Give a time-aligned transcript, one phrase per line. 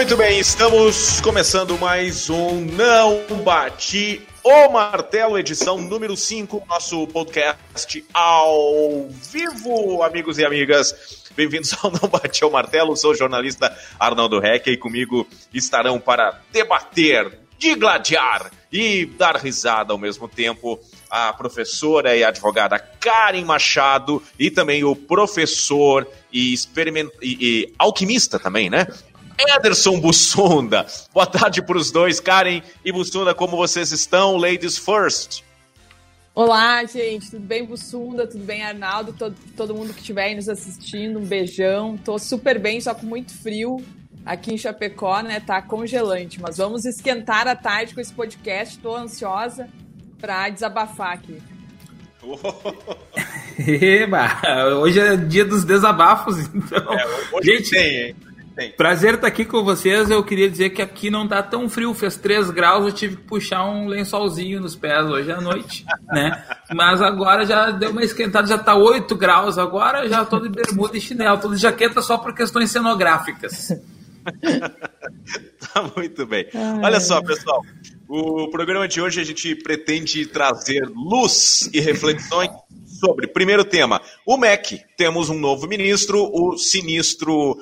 [0.00, 8.02] Muito bem, estamos começando mais um Não Bati o Martelo, edição número 5, nosso podcast
[8.14, 11.28] ao vivo, amigos e amigas.
[11.36, 16.40] Bem-vindos ao Não Bati o Martelo, sou o jornalista Arnaldo Reck e comigo estarão para
[16.50, 20.80] debater, digladiar e dar risada ao mesmo tempo
[21.10, 27.10] a professora e advogada Karen Machado e também o professor e, experiment...
[27.20, 28.86] e, e alquimista também, né?
[29.48, 30.86] Ederson Bussunda.
[31.12, 34.36] Boa tarde para os dois, Karen e Bussunda, como vocês estão?
[34.36, 35.42] Ladies first.
[36.34, 38.26] Olá, gente, tudo bem, Bussunda?
[38.26, 39.12] Tudo bem, Arnaldo?
[39.12, 41.96] Todo, todo mundo que estiver aí nos assistindo, um beijão.
[41.96, 43.84] Tô super bem, só com muito frio.
[44.24, 45.40] Aqui em Chapecó, né?
[45.40, 48.78] Tá congelante, mas vamos esquentar a tarde com esse podcast.
[48.78, 49.68] Tô ansiosa
[50.20, 51.42] para desabafar aqui.
[53.58, 56.92] Eba, hoje é dia dos desabafos, então.
[56.92, 58.16] É, hoje gente, tem, hein?
[58.60, 58.72] Tem.
[58.72, 60.10] Prazer estar aqui com vocês.
[60.10, 63.22] Eu queria dizer que aqui não tá tão frio, fez 3 graus, eu tive que
[63.22, 66.44] puxar um lençolzinho nos pés hoje à noite, né?
[66.70, 70.94] Mas agora já deu uma esquentada, já tá 8 graus, agora já tô de bermuda
[70.94, 73.68] e chinelo, tô de jaqueta só por questões cenográficas.
[75.72, 76.46] tá muito bem.
[76.82, 77.64] Olha só, pessoal,
[78.06, 82.50] o programa de hoje a gente pretende trazer luz e reflexões
[83.00, 83.26] sobre.
[83.26, 84.84] Primeiro tema, o MEC.
[84.96, 87.58] Temos um novo ministro, o sinistro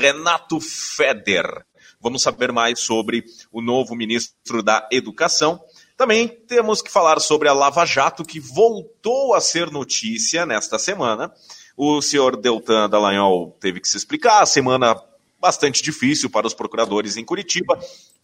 [0.00, 1.64] Renato Feder.
[2.00, 5.58] Vamos saber mais sobre o novo ministro da Educação.
[5.96, 11.32] Também temos que falar sobre a Lava Jato, que voltou a ser notícia nesta semana.
[11.76, 14.42] O senhor Deltan Dallagnol teve que se explicar.
[14.42, 14.94] A semana
[15.40, 17.78] bastante difícil para os procuradores em Curitiba.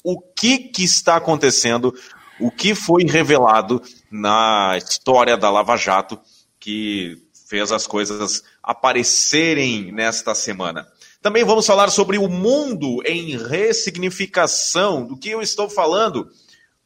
[0.04, 1.94] O que, que está acontecendo?
[2.38, 6.18] O que foi revelado na história da Lava Jato
[6.60, 7.16] que
[7.48, 10.86] fez as coisas aparecerem nesta semana.
[11.20, 16.30] Também vamos falar sobre o mundo em ressignificação, do que eu estou falando.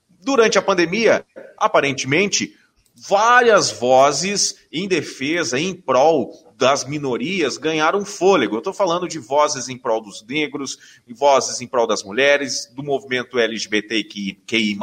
[0.08, 1.26] Durante a pandemia,
[1.58, 2.56] aparentemente,
[2.94, 8.54] várias vozes em defesa, em prol das minorias ganharam fôlego.
[8.54, 10.78] Eu estou falando de vozes em prol dos negros,
[11.08, 14.78] vozes em prol das mulheres, do movimento LGBTQI,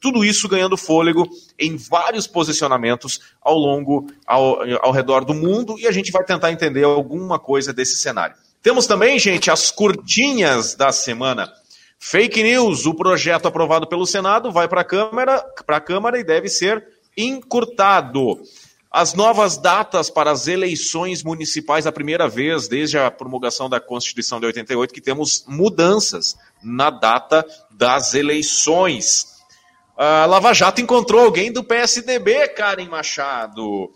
[0.00, 1.28] tudo isso ganhando fôlego
[1.58, 6.50] em vários posicionamentos ao longo, ao, ao redor do mundo, e a gente vai tentar
[6.50, 8.36] entender alguma coisa desse cenário.
[8.62, 11.52] Temos também, gente, as curtinhas da semana.
[11.98, 16.24] Fake news, o projeto aprovado pelo Senado vai para a Câmara, para a Câmara e
[16.24, 16.84] deve ser
[17.16, 18.40] encurtado.
[18.92, 24.38] As novas datas para as eleições municipais, a primeira vez desde a promulgação da Constituição
[24.38, 29.28] de 88 que temos mudanças na data das eleições.
[29.96, 33.90] A Lava Jato encontrou alguém do PSDB, Karen Machado.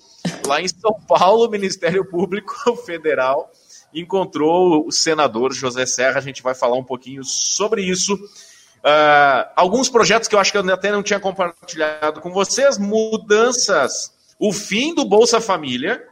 [0.47, 2.55] Lá em São Paulo, o Ministério Público
[2.87, 3.51] Federal
[3.93, 6.17] encontrou o senador José Serra.
[6.21, 8.15] A gente vai falar um pouquinho sobre isso.
[8.15, 14.16] Uh, alguns projetos que eu acho que eu até não tinha compartilhado com vocês, mudanças
[14.39, 16.03] o fim do Bolsa Família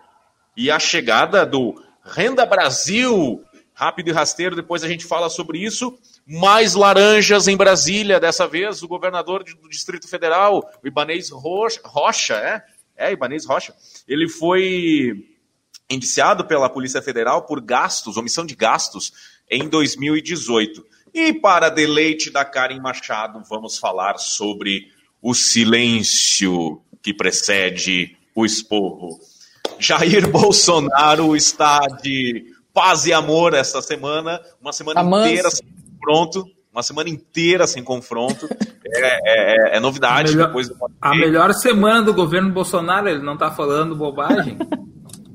[0.56, 1.74] e a chegada do
[2.04, 3.42] Renda Brasil,
[3.72, 5.98] rápido e rasteiro, depois a gente fala sobre isso.
[6.26, 12.62] Mais laranjas em Brasília, dessa vez o governador do Distrito Federal, o Ibanês Rocha, é?
[12.96, 13.74] É, Ibanês Rocha.
[14.06, 15.26] Ele foi
[15.90, 19.12] indiciado pela Polícia Federal por gastos, omissão de gastos,
[19.50, 20.86] em 2018.
[21.12, 24.92] E para deleite da Karen Machado, vamos falar sobre
[25.24, 29.18] o silêncio que precede o esporro.
[29.78, 36.82] Jair Bolsonaro está de paz e amor esta semana, uma semana inteira sem confronto, uma
[36.82, 38.46] semana inteira sem confronto.
[38.84, 40.28] É, é, é novidade.
[40.28, 40.76] A melhor, depois do...
[41.00, 44.58] a melhor semana do governo Bolsonaro, ele não está falando bobagem.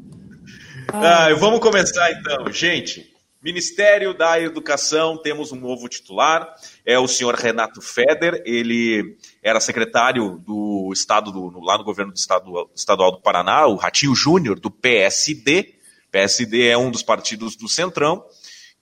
[0.94, 3.11] ah, vamos começar então, gente.
[3.41, 6.53] Ministério da Educação, temos um novo titular,
[6.85, 12.17] é o senhor Renato Feder, ele era secretário do Estado, do, lá no governo do
[12.17, 15.73] Estado, estadual do Paraná, o Ratinho Júnior, do PSD,
[16.11, 18.25] PSD é um dos partidos do Centrão,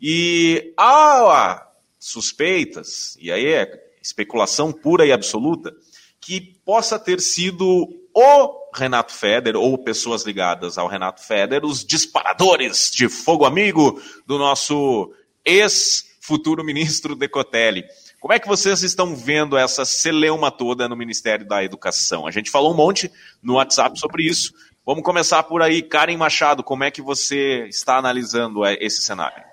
[0.01, 1.67] e há
[1.99, 3.71] suspeitas, e aí é
[4.01, 5.71] especulação pura e absoluta,
[6.19, 7.87] que possa ter sido
[8.19, 14.39] o Renato Feder ou pessoas ligadas ao Renato Feder, os disparadores de fogo amigo do
[14.39, 15.13] nosso
[15.45, 17.85] ex-futuro ministro Decotelli.
[18.19, 22.25] Como é que vocês estão vendo essa celeuma toda no Ministério da Educação?
[22.25, 24.51] A gente falou um monte no WhatsApp sobre isso.
[24.83, 25.83] Vamos começar por aí.
[25.83, 29.43] Karen Machado, como é que você está analisando é, esse cenário?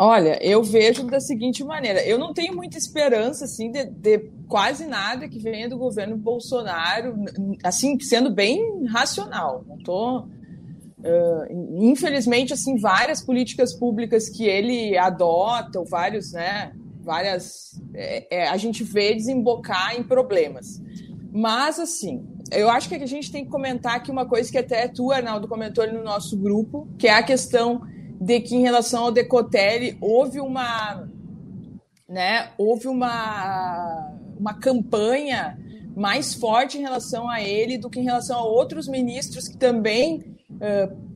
[0.00, 4.86] Olha, eu vejo da seguinte maneira: eu não tenho muita esperança assim de, de, quase
[4.86, 7.16] nada que venha do governo Bolsonaro,
[7.64, 9.64] assim sendo bem racional.
[9.66, 16.70] Não tô, uh, infelizmente, assim, várias políticas públicas que ele adota, ou vários, né,
[17.00, 20.80] várias, é, é, a gente vê desembocar em problemas.
[21.32, 24.86] Mas, assim, eu acho que a gente tem que comentar aqui uma coisa que até
[24.86, 27.82] tu, Arnaldo, comentou no nosso grupo, que é a questão
[28.20, 31.08] de que em relação ao Decotelli houve uma,
[32.08, 35.58] né, houve uma, uma campanha
[35.94, 40.36] mais forte em relação a ele do que em relação a outros ministros que também
[40.52, 41.08] uh,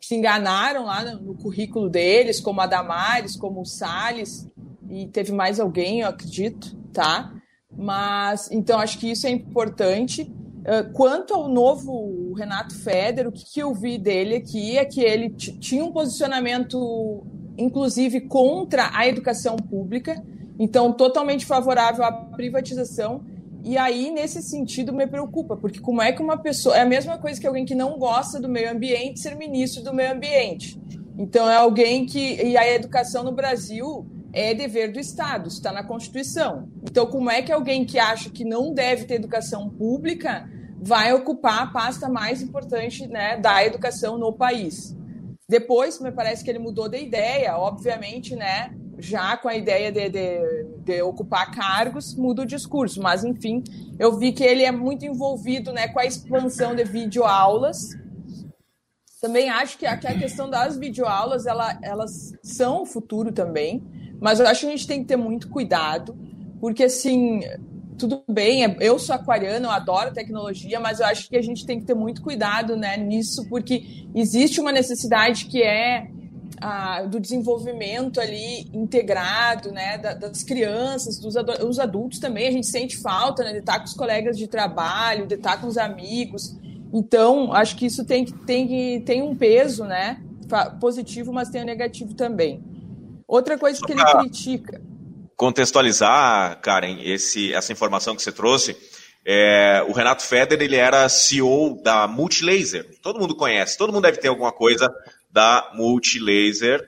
[0.00, 4.48] se enganaram lá no, no, currículo deles, como a Damares, como o Salles,
[4.90, 7.32] e teve mais alguém, eu acredito, tá?
[7.74, 10.30] Mas, então, acho que isso é importante.
[10.62, 15.30] Uh, quanto ao novo Renato Feder, o que eu vi dele aqui é que ele
[15.30, 17.24] tinha um posicionamento,
[17.58, 20.22] inclusive, contra a educação pública,
[20.58, 23.24] então, totalmente favorável à privatização.
[23.64, 26.76] E aí, nesse sentido, me preocupa, porque como é que uma pessoa.
[26.76, 29.92] É a mesma coisa que alguém que não gosta do meio ambiente ser ministro do
[29.92, 30.80] meio ambiente.
[31.18, 32.40] Então, é alguém que.
[32.40, 36.68] E a educação no Brasil é dever do Estado, está na Constituição.
[36.82, 40.48] Então, como é que alguém que acha que não deve ter educação pública
[40.80, 44.96] vai ocupar a pasta mais importante né, da educação no país?
[45.48, 48.74] Depois, me parece que ele mudou de ideia, obviamente, né?
[48.98, 53.02] Já com a ideia de, de, de ocupar cargos, muda o discurso.
[53.02, 53.62] Mas, enfim,
[53.98, 57.90] eu vi que ele é muito envolvido né, com a expansão de videoaulas.
[59.20, 63.82] Também acho que a, que a questão das videoaulas, ela, elas são o futuro também
[64.22, 66.16] mas eu acho que a gente tem que ter muito cuidado,
[66.60, 67.40] porque assim,
[67.98, 71.66] tudo bem, é, eu sou aquariana, eu adoro tecnologia, mas eu acho que a gente
[71.66, 76.06] tem que ter muito cuidado né, nisso, porque existe uma necessidade que é
[76.60, 82.98] a, do desenvolvimento ali integrado, né, das crianças, dos os adultos também, a gente sente
[82.98, 86.56] falta, né, de estar com os colegas de trabalho, de estar com os amigos.
[86.92, 90.22] Então, acho que isso tem, tem, tem um peso, né,
[90.80, 92.71] positivo, mas tem um negativo também.
[93.32, 94.78] Outra coisa Só que ele critica.
[95.34, 98.76] Contextualizar, Karen, esse, essa informação que você trouxe.
[99.24, 102.90] É, o Renato Feder ele era CEO da Multilaser.
[103.00, 104.94] Todo mundo conhece, todo mundo deve ter alguma coisa
[105.30, 106.86] da Multilaser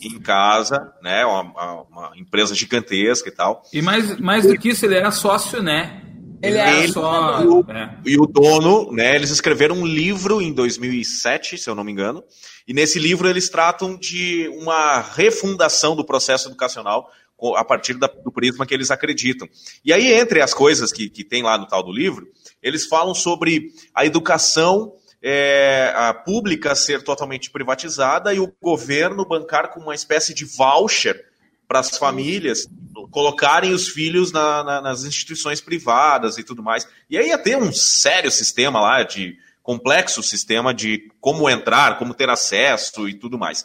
[0.00, 1.26] em casa, né?
[1.26, 3.62] Uma, uma, empresa gigantesca e tal.
[3.70, 6.01] E mais, mais do que isso, ele era sócio, né?
[6.42, 7.40] Ele, ele só.
[7.40, 7.98] E o, é.
[8.04, 9.14] e o dono, né?
[9.14, 12.22] Eles escreveram um livro em 2007, se eu não me engano,
[12.66, 17.08] e nesse livro eles tratam de uma refundação do processo educacional
[17.56, 19.48] a partir da, do prisma que eles acreditam.
[19.84, 22.26] E aí, entre as coisas que, que tem lá no tal do livro,
[22.62, 24.92] eles falam sobre a educação
[25.22, 31.31] é, a pública ser totalmente privatizada e o governo bancar com uma espécie de voucher
[31.72, 32.68] para as famílias
[33.10, 36.86] colocarem os filhos na, na, nas instituições privadas e tudo mais.
[37.08, 42.12] E aí ia ter um sério sistema lá de complexo sistema de como entrar, como
[42.12, 43.64] ter acesso e tudo mais.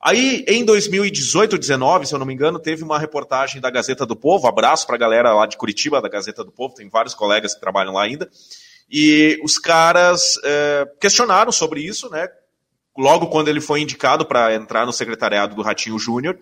[0.00, 4.16] Aí, em 2018, 19, se eu não me engano, teve uma reportagem da Gazeta do
[4.16, 4.46] Povo.
[4.46, 7.60] Abraço para a galera lá de Curitiba, da Gazeta do Povo, tem vários colegas que
[7.60, 8.30] trabalham lá ainda.
[8.90, 12.26] E os caras é, questionaram sobre isso, né?
[12.96, 16.38] Logo quando ele foi indicado para entrar no secretariado do Ratinho Júnior,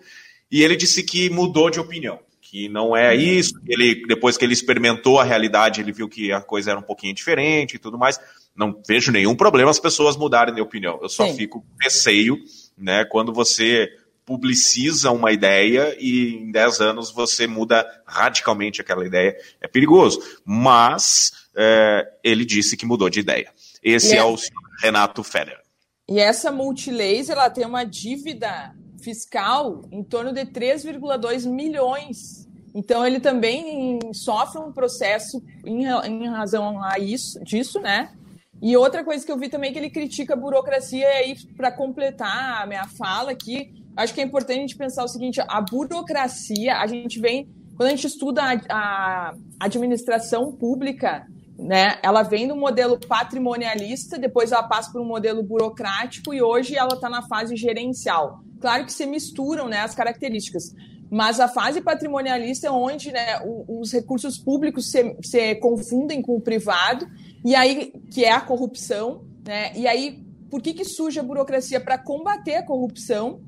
[0.53, 3.53] e ele disse que mudou de opinião, que não é isso.
[3.67, 7.13] Ele, depois que ele experimentou a realidade, ele viu que a coisa era um pouquinho
[7.13, 8.19] diferente e tudo mais
[8.55, 10.99] não vejo nenhum problema as pessoas mudarem de opinião.
[11.01, 11.35] Eu só Sim.
[11.35, 12.37] fico com receio,
[12.77, 13.89] né, quando você
[14.25, 19.35] publiciza uma ideia e em 10 anos você muda radicalmente aquela ideia.
[19.59, 20.21] É perigoso.
[20.45, 23.51] Mas é, ele disse que mudou de ideia.
[23.81, 24.35] Esse é, é o
[24.81, 25.61] Renato Federer.
[26.07, 28.73] E essa multilaser ela tem uma dívida
[29.03, 32.47] fiscal em torno de 3,2 milhões.
[32.73, 38.09] Então ele também sofre um processo em, em razão a isso, disso, né?
[38.61, 41.35] E outra coisa que eu vi também é que ele critica a burocracia, e aí,
[41.57, 45.41] para completar a minha fala aqui, acho que é importante a gente pensar o seguinte:
[45.45, 51.27] a burocracia, a gente vem, quando a gente estuda a, a administração pública,
[51.59, 56.75] né, ela vem do modelo patrimonialista, depois ela passa por um modelo burocrático e hoje
[56.75, 58.39] ela está na fase gerencial.
[58.63, 60.73] Claro que se misturam né, as características,
[61.11, 66.39] mas a fase patrimonialista é onde né, os recursos públicos se, se confundem com o
[66.39, 67.05] privado
[67.43, 69.73] e aí, que é a corrupção, né?
[69.75, 71.77] E aí, por que, que surge a burocracia?
[71.81, 73.41] Para combater a corrupção,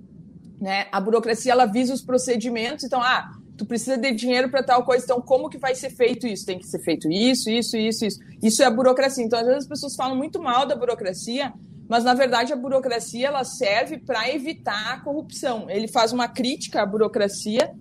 [0.60, 0.88] né?
[0.91, 5.05] A burocracia, ela visa os procedimentos, então, ah, tu precisa de dinheiro para tal coisa,
[5.05, 6.45] então como que vai ser feito isso?
[6.45, 8.19] Tem que ser feito isso, isso, isso, isso.
[8.43, 9.24] Isso é a burocracia.
[9.24, 11.53] Então, às vezes as pessoas falam muito mal da burocracia,
[11.88, 15.70] mas na verdade a burocracia ela serve para evitar a corrupção.
[15.70, 17.74] Ele faz uma crítica à burocracia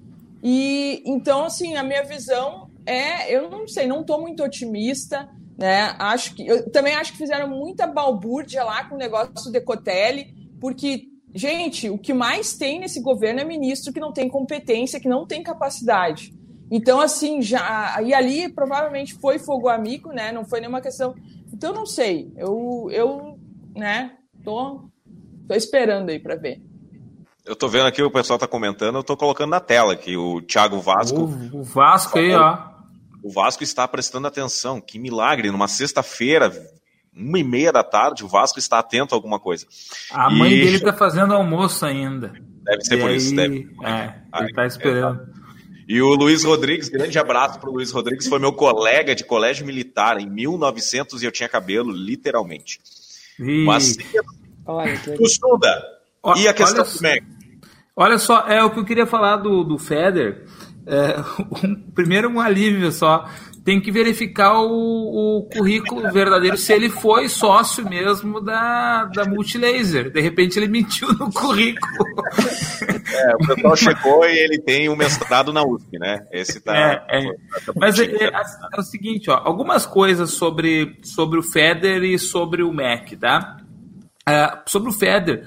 [0.43, 5.95] e então assim a minha visão é, eu não sei, não estou muito otimista Né?
[5.99, 10.35] Acho que, eu também acho que fizeram muita balbúrdia lá com o negócio do Decotelli,
[10.61, 15.09] porque, gente, o que mais tem nesse governo é ministro que não tem competência, que
[15.09, 16.35] não tem capacidade.
[16.71, 18.03] Então, assim, já.
[18.03, 20.33] E ali provavelmente foi fogo amigo, né?
[20.33, 21.15] Não foi nenhuma questão.
[21.53, 22.33] Então, não sei.
[22.37, 23.34] Eu, eu
[23.75, 24.13] né,
[24.45, 24.89] tô,
[25.49, 26.61] tô esperando aí para ver.
[27.45, 30.41] Eu tô vendo aqui, o pessoal tá comentando, eu tô colocando na tela aqui o
[30.41, 31.21] Thiago Vasco.
[31.21, 32.59] O, o Vasco aí, ó.
[33.23, 34.81] O Vasco está prestando atenção.
[34.81, 36.53] Que milagre, numa sexta-feira,
[37.15, 39.67] uma e meia da tarde, o Vasco está atento a alguma coisa.
[40.11, 40.61] A mãe e...
[40.65, 42.33] dele tá fazendo almoço ainda.
[42.63, 43.69] Deve ser e por aí, isso, deve.
[43.83, 45.21] É, ele tá esperando.
[45.21, 45.45] É, tá.
[45.87, 49.67] E o Luiz Rodrigues, grande abraço para o Luiz Rodrigues, foi meu colega de colégio
[49.67, 52.81] militar em 1900 e eu tinha cabelo, literalmente.
[53.39, 53.65] E...
[53.65, 53.97] Mas,
[54.67, 55.17] olha, que...
[56.37, 57.23] e a questão do Mac?
[57.97, 60.45] Olha só, é o que eu queria falar do, do Feder.
[60.87, 61.17] É,
[61.65, 63.29] um, primeiro, um alívio só
[63.65, 70.11] tem que verificar o, o, currículo verdadeiro, se ele foi sócio mesmo da, da Multilaser.
[70.11, 72.05] De repente ele mentiu no currículo.
[73.15, 76.27] É, o pessoal chegou e ele tem um mestrado na USP, né?
[76.33, 76.77] Esse tá.
[76.77, 77.31] É, é.
[77.77, 82.63] Mas é, é, é, o seguinte, ó, algumas coisas sobre, sobre o Feder e sobre
[82.63, 83.59] o Mac, tá?
[84.29, 85.47] Uh, sobre o Feder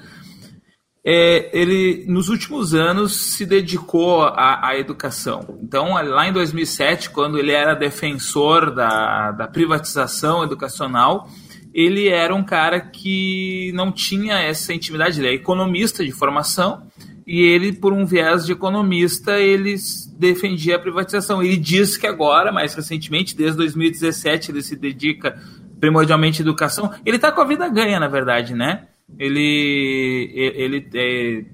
[1.04, 5.58] é, ele nos últimos anos se dedicou à, à, educação.
[5.62, 11.28] Então, lá em 2007, quando ele era defensor da, da privatização educacional,
[11.72, 15.20] ele era um cara que não tinha essa intimidade.
[15.20, 16.82] Ele é economista de formação
[17.26, 19.76] e ele, por um viés de economista, ele
[20.18, 21.42] defendia a privatização.
[21.42, 25.38] Ele diz que agora, mais recentemente, desde 2017, ele se dedica
[25.78, 26.90] primordialmente à educação.
[27.04, 28.88] Ele está com a vida ganha, na verdade, né?
[29.16, 31.44] Ele, ele é,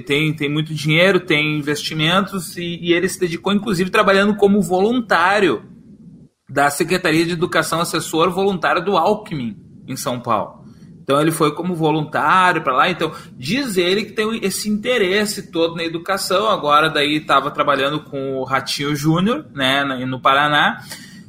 [0.00, 5.64] tem, tem muito dinheiro, tem investimentos e, e, ele se dedicou, inclusive, trabalhando como voluntário
[6.48, 10.60] da Secretaria de Educação, assessor voluntário do Alckmin, em São Paulo.
[11.02, 12.88] Então ele foi como voluntário para lá.
[12.88, 16.48] Então diz ele que tem esse interesse todo na educação.
[16.48, 20.84] Agora daí estava trabalhando com o Ratinho Júnior, né, no Paraná.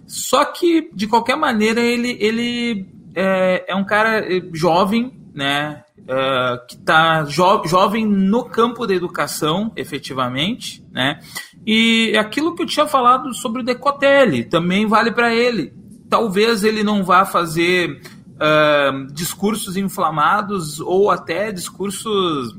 [0.06, 6.66] Só que de qualquer maneira ele, ele é, é um cara é, jovem, né, uh,
[6.68, 11.20] que está jo jovem no campo da educação, efetivamente, né,
[11.66, 15.74] e aquilo que eu tinha falado sobre o Decotelli também vale para ele.
[16.10, 18.02] Talvez ele não vá fazer
[18.36, 22.54] uh, discursos inflamados ou até discursos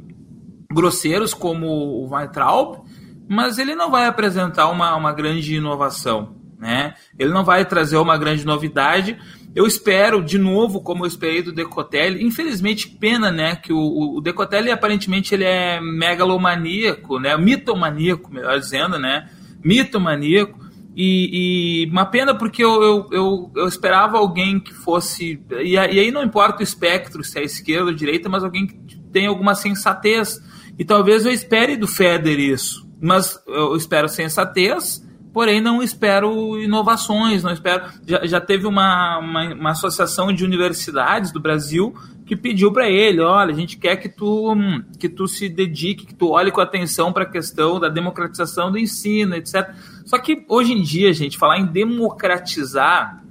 [0.73, 2.81] grosseiros como o Weintraub,
[3.29, 6.95] mas ele não vai apresentar uma, uma grande inovação, né?
[7.19, 9.19] Ele não vai trazer uma grande novidade,
[9.55, 14.21] eu espero, de novo, como eu esperei do Decotelli, infelizmente, pena, né, que o, o
[14.21, 19.29] Decotelli aparentemente ele é megalomaníaco, né, mitomaníaco, melhor dizendo, né,
[19.63, 20.59] mitomaníaco,
[20.97, 26.11] e, e uma pena porque eu, eu, eu, eu, esperava alguém que fosse, e, aí
[26.11, 30.41] não importa o espectro, se é esquerda ou direita, mas alguém que tenha alguma sensatez,
[30.79, 37.43] e talvez eu espere do Feder isso, mas eu espero sensatez, porém não espero inovações,
[37.43, 37.85] não espero.
[38.07, 41.95] Já, já teve uma, uma, uma, associação de universidades do Brasil
[42.27, 44.55] que pediu para ele, olha, a gente quer que tu
[44.99, 48.79] que tu se dedique, que tu olhe com atenção para a questão da democratização do
[48.79, 49.75] ensino, etc.
[50.05, 53.23] Só que hoje em dia, gente, falar em democratizar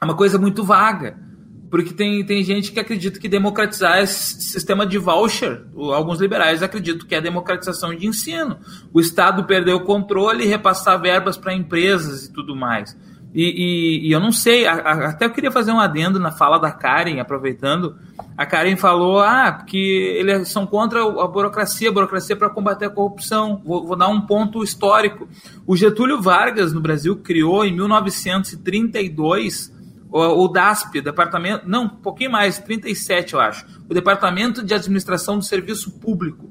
[0.00, 1.25] é uma coisa muito vaga.
[1.70, 7.06] Porque tem, tem gente que acredita que democratizar esse sistema de voucher, alguns liberais acreditam
[7.06, 8.58] que é democratização de ensino.
[8.92, 12.96] O Estado perdeu o controle e repassar verbas para empresas e tudo mais.
[13.34, 16.30] E, e, e eu não sei, a, a, até eu queria fazer um adendo na
[16.30, 17.94] fala da Karen, aproveitando.
[18.34, 22.90] A Karen falou ah, que eles são contra a burocracia, a burocracia para combater a
[22.90, 23.60] corrupção.
[23.62, 25.28] Vou, vou dar um ponto histórico.
[25.66, 29.75] O Getúlio Vargas, no Brasil, criou em 1932
[30.10, 35.38] o, o DASP, departamento, não, um pouquinho mais, 37 eu acho, o Departamento de Administração
[35.38, 36.50] do Serviço Público.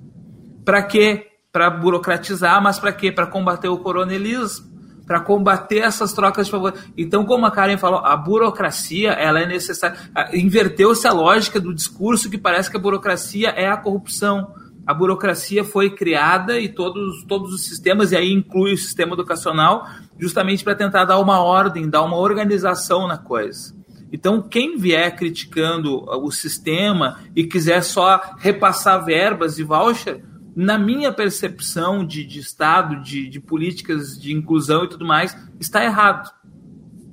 [0.63, 1.27] Para quê?
[1.51, 3.11] Para burocratizar, mas para quê?
[3.11, 4.73] Para combater o coronelismo,
[5.05, 6.73] para combater essas trocas de favor.
[6.97, 9.97] Então, como a Karen falou, a burocracia ela é necessária.
[10.33, 14.53] Inverteu-se a lógica do discurso que parece que a burocracia é a corrupção
[14.85, 19.87] a burocracia foi criada e todos, todos os sistemas, e aí inclui o sistema educacional,
[20.19, 23.75] justamente para tentar dar uma ordem, dar uma organização na coisa.
[24.11, 30.23] Então, quem vier criticando o sistema e quiser só repassar verbas e voucher,
[30.55, 35.83] na minha percepção de, de Estado, de, de políticas de inclusão e tudo mais, está
[35.83, 36.31] errado.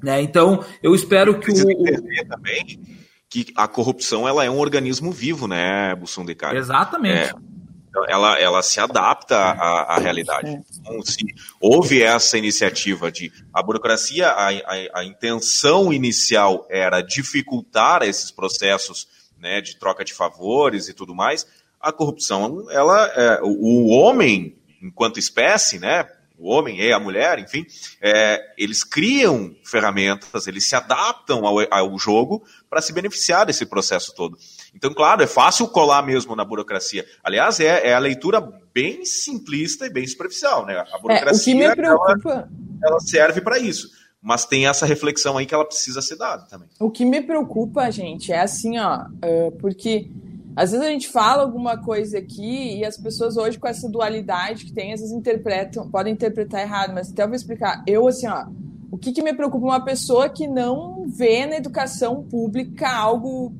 [0.03, 0.23] Né?
[0.23, 1.71] Então, eu espero que o.
[1.71, 2.81] Entender também
[3.29, 6.57] que a corrupção ela é um organismo vivo, né, Bussum de Cara?
[6.57, 7.31] Exatamente.
[7.31, 7.52] É
[8.09, 10.49] ela, ela se adapta à, à realidade.
[10.49, 10.61] É.
[10.81, 11.25] Então, se
[11.61, 19.09] houve essa iniciativa de a burocracia, a, a, a intenção inicial era dificultar esses processos
[19.39, 21.47] né, de troca de favores e tudo mais,
[21.81, 26.09] a corrupção, ela, é, o, o homem, enquanto espécie, né,
[26.39, 27.65] o homem e a mulher, enfim,
[28.01, 34.15] é, eles criam ferramentas, eles se adaptam ao, ao jogo para se beneficiar desse processo
[34.15, 34.37] todo.
[34.75, 37.05] Então, claro, é fácil colar mesmo na burocracia.
[37.23, 38.41] Aliás, é, é a leitura
[38.73, 40.85] bem simplista e bem superficial, né?
[40.93, 42.31] A burocracia é, me preocupa...
[42.31, 42.49] ela,
[42.85, 43.91] ela serve para isso.
[44.21, 46.69] Mas tem essa reflexão aí que ela precisa ser dada também.
[46.79, 50.09] O que me preocupa, gente, é assim, ó, é, porque
[50.55, 54.67] às vezes a gente fala alguma coisa aqui e as pessoas hoje com essa dualidade
[54.67, 57.83] que tem, às vezes interpretam, podem interpretar errado, mas até eu vou explicar.
[57.87, 58.47] Eu, assim, ó,
[58.91, 59.65] o que, que me preocupa?
[59.65, 63.55] Uma pessoa que não vê na educação pública algo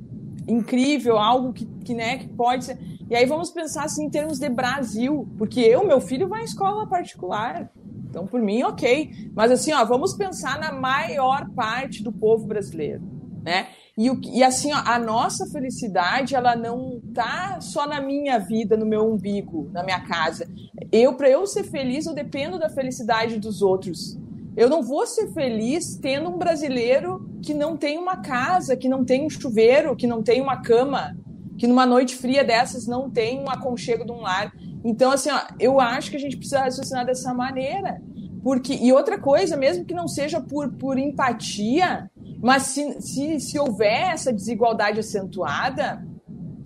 [0.47, 2.79] incrível, algo que, que, né, que pode ser.
[3.09, 6.45] E aí vamos pensar assim em termos de Brasil, porque eu, meu filho, vai à
[6.45, 7.71] escola particular.
[8.09, 9.11] Então, por mim, ok.
[9.35, 13.03] Mas assim, ó, vamos pensar na maior parte do povo brasileiro,
[13.43, 13.69] né?
[13.97, 18.87] E, e assim, ó, a nossa felicidade, ela não tá só na minha vida, no
[18.87, 20.49] meu umbigo, na minha casa.
[20.91, 24.19] Eu, para eu ser feliz, eu dependo da felicidade dos outros.
[24.57, 29.05] Eu não vou ser feliz tendo um brasileiro que não tem uma casa, que não
[29.05, 31.17] tem um chuveiro, que não tem uma cama,
[31.57, 34.53] que numa noite fria dessas não tem um aconchego de um lar.
[34.85, 38.03] Então, assim, ó, eu acho que a gente precisa raciocinar dessa maneira.
[38.43, 42.11] Porque, e outra coisa, mesmo que não seja por, por empatia,
[42.43, 46.05] mas se, se, se houver essa desigualdade acentuada,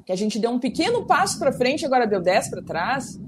[0.07, 3.21] que a gente deu um pequeno passo para frente, agora deu dez para trás,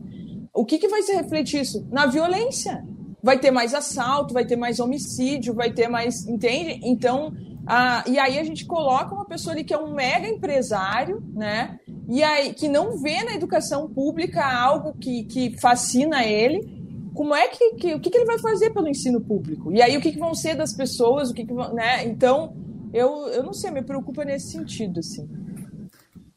[0.55, 1.87] o que, que vai se refletir isso?
[1.91, 2.83] Na violência.
[3.23, 6.27] Vai ter mais assalto, vai ter mais homicídio, vai ter mais.
[6.27, 6.81] Entende?
[6.85, 7.33] Então,
[7.67, 11.79] ah, e aí a gente coloca uma pessoa ali que é um mega empresário, né?
[12.09, 16.79] E aí que não vê na educação pública algo que, que fascina ele
[17.19, 19.73] como é que, que o que, que, ele vai fazer pelo ensino público?
[19.73, 21.31] E aí o que, que vão ser das pessoas?
[21.31, 22.07] O que, que vão, né?
[22.07, 22.55] Então
[22.95, 25.29] eu, eu não sei, me preocupa nesse sentido, assim.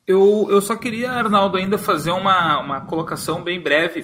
[0.08, 4.04] Eu, eu só queria, Arnaldo, ainda fazer uma, uma colocação bem breve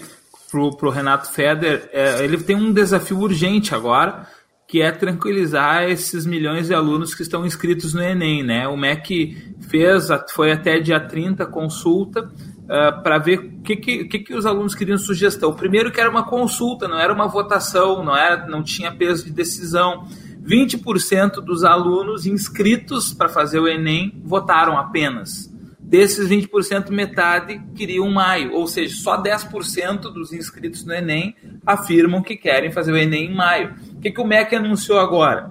[0.49, 1.89] pro, pro Renato Feder.
[1.91, 4.27] É, ele tem um desafio urgente agora,
[4.67, 8.67] que é tranquilizar esses milhões de alunos que estão inscritos no Enem, né?
[8.67, 12.31] O MEC fez, foi até dia 30 consulta, uh,
[12.69, 15.53] ah, para ver o que, que, que, os alunos queriam sugestão.
[15.53, 19.31] Primeiro que era uma consulta, não era uma votação, não, era, não tinha peso de
[19.31, 20.05] decisão.
[20.43, 25.49] 20% dos alunos inscritos para fazer o Enem votaram apenas.
[25.87, 31.33] Desses 20%, metade queriam maio, ou seja, só 10% dos inscritos no Enem
[31.65, 33.73] afirmam que querem fazer o Enem em maio.
[33.93, 35.49] O que, que o MEC anunciou agora?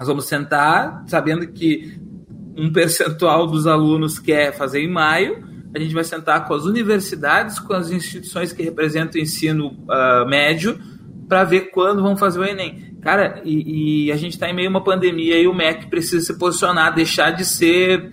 [0.00, 2.00] Nós vamos sentar, sabendo que
[2.56, 7.58] um percentual dos alunos quer fazer em maio, a gente vai sentar com as universidades,
[7.58, 10.80] com as instituições que representam o ensino uh, médio,
[11.28, 12.96] para ver quando vão fazer o Enem.
[13.02, 16.24] Cara, e, e a gente está em meio a uma pandemia e o MEC precisa
[16.24, 18.10] se posicionar, deixar de ser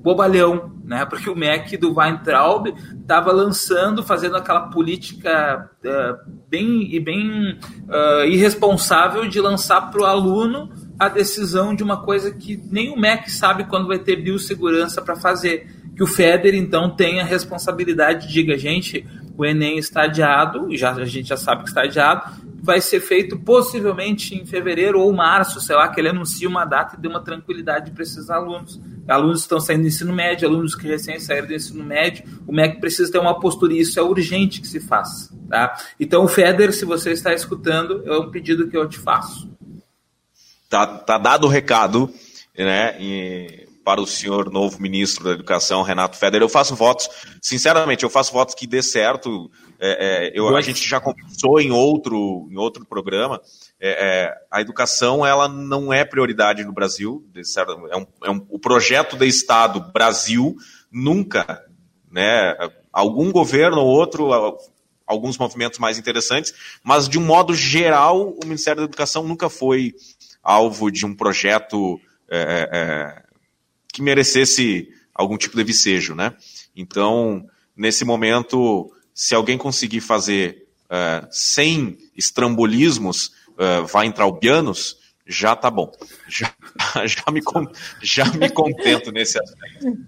[0.00, 1.04] bobalhão, né?
[1.04, 2.68] Porque o MEC do Weintraub
[3.00, 7.58] estava lançando, fazendo aquela política uh, bem e bem
[7.88, 12.98] uh, irresponsável de lançar para o aluno a decisão de uma coisa que nem o
[12.98, 18.56] MEC sabe quando vai ter biossegurança para fazer que o FEDER, então, tenha responsabilidade, diga,
[18.56, 19.04] gente,
[19.36, 22.22] o Enem está adiado, já, a gente já sabe que está adiado,
[22.60, 26.96] vai ser feito possivelmente em fevereiro ou março, sei lá, que ele anuncie uma data
[26.96, 28.80] e dê uma tranquilidade para esses alunos.
[29.06, 32.52] Alunos que estão saindo do ensino médio, alunos que recém saíram do ensino médio, o
[32.52, 35.32] MEC precisa ter uma postura e isso é urgente que se faça.
[35.48, 35.76] Tá?
[35.98, 39.48] Então, FEDER, se você está escutando, é um pedido que eu te faço.
[40.68, 42.12] Tá, tá dado o recado,
[42.56, 42.96] né?
[43.00, 46.42] E para o senhor novo ministro da Educação, Renato Feder.
[46.42, 47.08] Eu faço votos,
[47.40, 49.50] sinceramente, eu faço votos que dê certo.
[49.80, 53.40] É, é, eu, a gente já conversou em outro, em outro programa.
[53.80, 57.26] É, é a educação ela não é prioridade no Brasil.
[57.90, 60.54] É um, é um, o projeto de Estado Brasil
[60.92, 61.64] nunca,
[62.12, 62.54] né?
[62.92, 64.28] Algum governo ou outro,
[65.06, 66.52] alguns movimentos mais interessantes,
[66.84, 69.94] mas de um modo geral, o Ministério da Educação nunca foi
[70.42, 71.98] alvo de um projeto
[72.30, 73.27] é, é,
[73.98, 76.32] que merecesse algum tipo de vicejo, né?
[76.74, 77.44] Então,
[77.76, 85.56] nesse momento, se alguém conseguir fazer uh, sem estrambolismos, uh, vai entrar o Bianos, já
[85.56, 85.90] tá bom.
[86.28, 86.54] Já,
[87.04, 87.42] já, me,
[88.00, 89.98] já me contento nesse aspecto.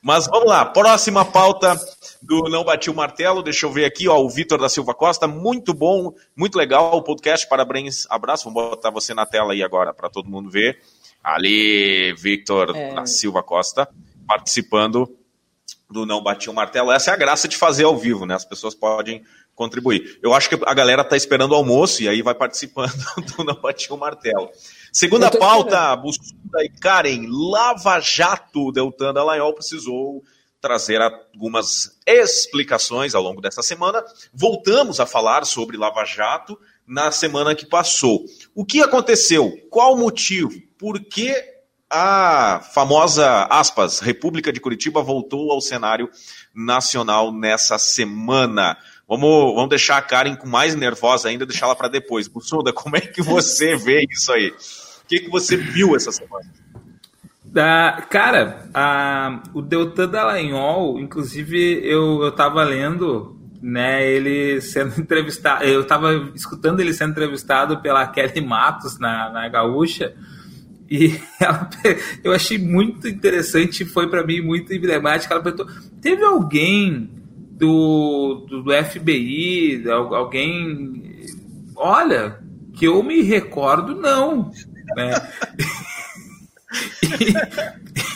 [0.00, 1.78] Mas vamos lá, próxima pauta
[2.22, 5.28] do Não Bati o Martelo, deixa eu ver aqui, ó, o Vitor da Silva Costa,
[5.28, 9.92] muito bom, muito legal o podcast, parabéns, abraço, vamos botar você na tela aí agora
[9.92, 10.80] para todo mundo ver
[11.26, 12.94] ali Victor é.
[12.94, 13.88] da Silva Costa
[14.28, 15.12] participando
[15.90, 16.92] do Não Bati o Martelo.
[16.92, 18.34] Essa é a graça de fazer ao vivo, né?
[18.34, 20.18] As pessoas podem contribuir.
[20.22, 22.92] Eu acho que a galera está esperando o almoço e aí vai participando
[23.36, 24.50] do Não Bati o Martelo.
[24.92, 30.22] Segunda pauta, Bussunda e Karen, Lava Jato, Deltan Dallagnol precisou
[30.60, 34.04] trazer algumas explicações ao longo dessa semana.
[34.32, 38.24] Voltamos a falar sobre Lava Jato na semana que passou.
[38.54, 39.52] O que aconteceu?
[39.70, 40.52] Qual o motivo?
[40.78, 41.34] Por que
[41.90, 46.08] a famosa, aspas, República de Curitiba voltou ao cenário
[46.54, 48.76] nacional nessa semana?
[49.08, 52.26] Vamos, vamos deixar a Karen com mais nervosa ainda, deixar ela para depois.
[52.28, 54.48] Bussunda, como é que você vê isso aí?
[54.48, 56.52] O que, que você viu essa semana?
[57.44, 65.64] Da, cara, a, o Deltan Dallagnol, inclusive eu, eu tava lendo, né, ele sendo entrevistado,
[65.64, 70.14] eu tava escutando ele sendo entrevistado pela Kelly Matos na, na Gaúcha,
[70.90, 71.68] e ela,
[72.22, 75.32] eu achei muito interessante, foi para mim muito emblemático.
[75.32, 75.66] Ela perguntou:
[76.00, 77.10] teve alguém
[77.52, 81.26] do, do, do FBI, alguém.
[81.74, 82.38] Olha,
[82.74, 84.50] que eu me recordo, não.
[84.96, 85.10] Né?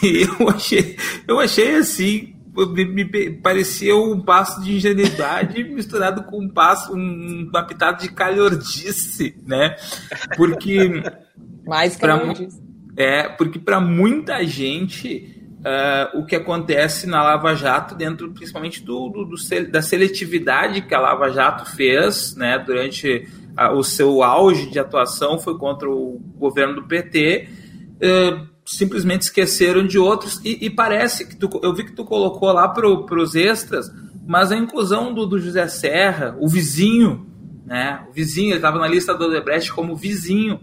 [0.03, 6.41] e, e eu, achei, eu achei assim, me, parecia um passo de ingenuidade misturado com
[6.41, 9.77] um passo, um, uma pitada de calhordice, né?
[10.37, 11.03] Porque.
[11.67, 12.61] Mais calhordice.
[12.97, 15.37] É, porque para muita gente.
[15.61, 20.95] Uh, o que acontece na Lava Jato, dentro principalmente do, do, do, da seletividade que
[20.95, 26.19] a Lava Jato fez né, durante a, o seu auge de atuação, foi contra o
[26.39, 27.47] governo do PT.
[27.97, 32.53] Uh, simplesmente esqueceram de outros e, e, parece que tu, eu vi que tu colocou
[32.53, 33.93] lá para os extras,
[34.25, 37.27] mas a inclusão do, do, José Serra, o vizinho,
[37.67, 38.07] né?
[38.09, 40.61] O vizinho, ele estava na lista do Odebrecht como vizinho.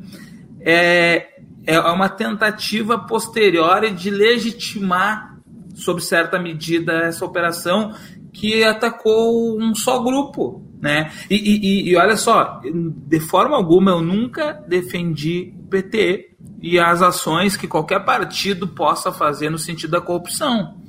[0.62, 1.28] É,
[1.66, 5.38] é uma tentativa posterior de legitimar,
[5.76, 7.94] sob certa medida, essa operação
[8.32, 11.12] que atacou um só grupo, né?
[11.30, 16.27] E, e, e, olha só, de forma alguma eu nunca defendi o PT
[16.62, 20.82] e as ações que qualquer partido possa fazer no sentido da corrupção.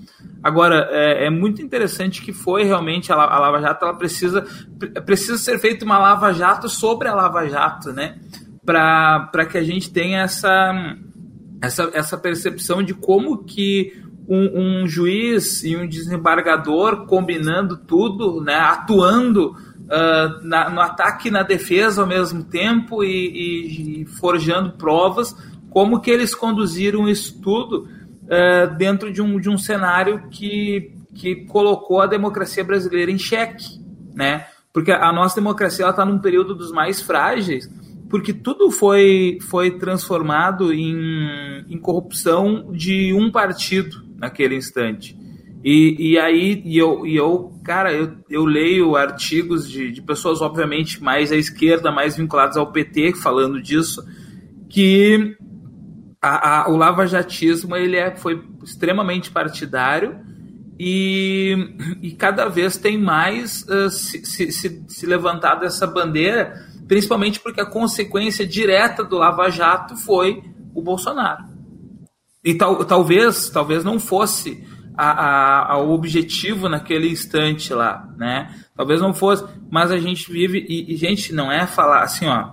[0.42, 4.46] Agora, é, é muito interessante que foi realmente a, a Lava Jato, ela precisa,
[5.04, 8.18] precisa ser feita uma Lava Jato sobre a Lava Jato, né?
[8.68, 10.72] para que a gente tenha essa,
[11.62, 18.56] essa, essa percepção de como que um, um, juiz e um desembargador combinando tudo, né,
[18.56, 19.56] atuando
[19.88, 25.35] uh, na, no ataque e na defesa ao mesmo tempo e, e, forjando provas,
[25.70, 27.88] como que eles conduziram isso tudo
[28.24, 33.81] uh, dentro de um, de um cenário que, que colocou a democracia brasileira em xeque,
[34.14, 34.46] né?
[34.72, 37.68] Porque a nossa democracia está num período dos mais frágeis,
[38.09, 45.16] porque tudo foi, foi transformado em, em corrupção de um partido naquele instante.
[45.62, 50.40] E, e aí, e eu, e eu, cara, eu, eu leio artigos de, de pessoas,
[50.40, 54.02] obviamente, mais à esquerda, mais vinculadas ao PT, falando disso,
[54.68, 55.36] que
[56.22, 60.20] a, a, o lavajatismo ele é, foi extremamente partidário
[60.78, 61.56] e,
[62.00, 67.60] e cada vez tem mais uh, se, se, se, se levantado essa bandeira principalmente porque
[67.60, 70.42] a consequência direta do Lava Jato foi
[70.74, 71.44] o Bolsonaro.
[72.42, 74.66] E tal, talvez, talvez não fosse
[74.98, 78.52] a, a, a, o objetivo naquele instante lá, né?
[78.76, 82.50] Talvez não fosse, mas a gente vive e, e gente não é falar assim, ó,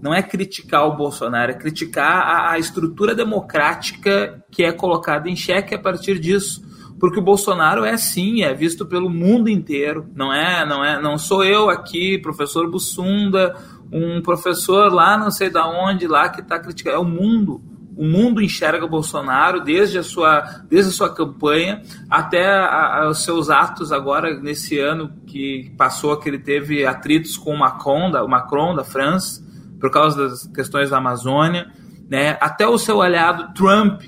[0.00, 5.34] não é criticar o Bolsonaro, é criticar a, a estrutura democrática que é colocada em
[5.34, 6.66] xeque a partir disso
[7.00, 11.16] porque o Bolsonaro é sim, é visto pelo mundo inteiro, não é, não é, não
[11.16, 13.54] sou eu aqui, professor Bussunda
[13.90, 17.62] um professor lá não sei da onde lá que está criticando é o mundo
[17.98, 23.24] o mundo enxerga Bolsonaro desde a sua desde a sua campanha até a, a, os
[23.24, 28.24] seus atos agora nesse ano que passou que ele teve atritos com o Macron da
[28.24, 29.44] o Macron da França
[29.80, 31.70] por causa das questões da Amazônia
[32.08, 32.38] né?
[32.40, 34.00] Até o seu aliado Trump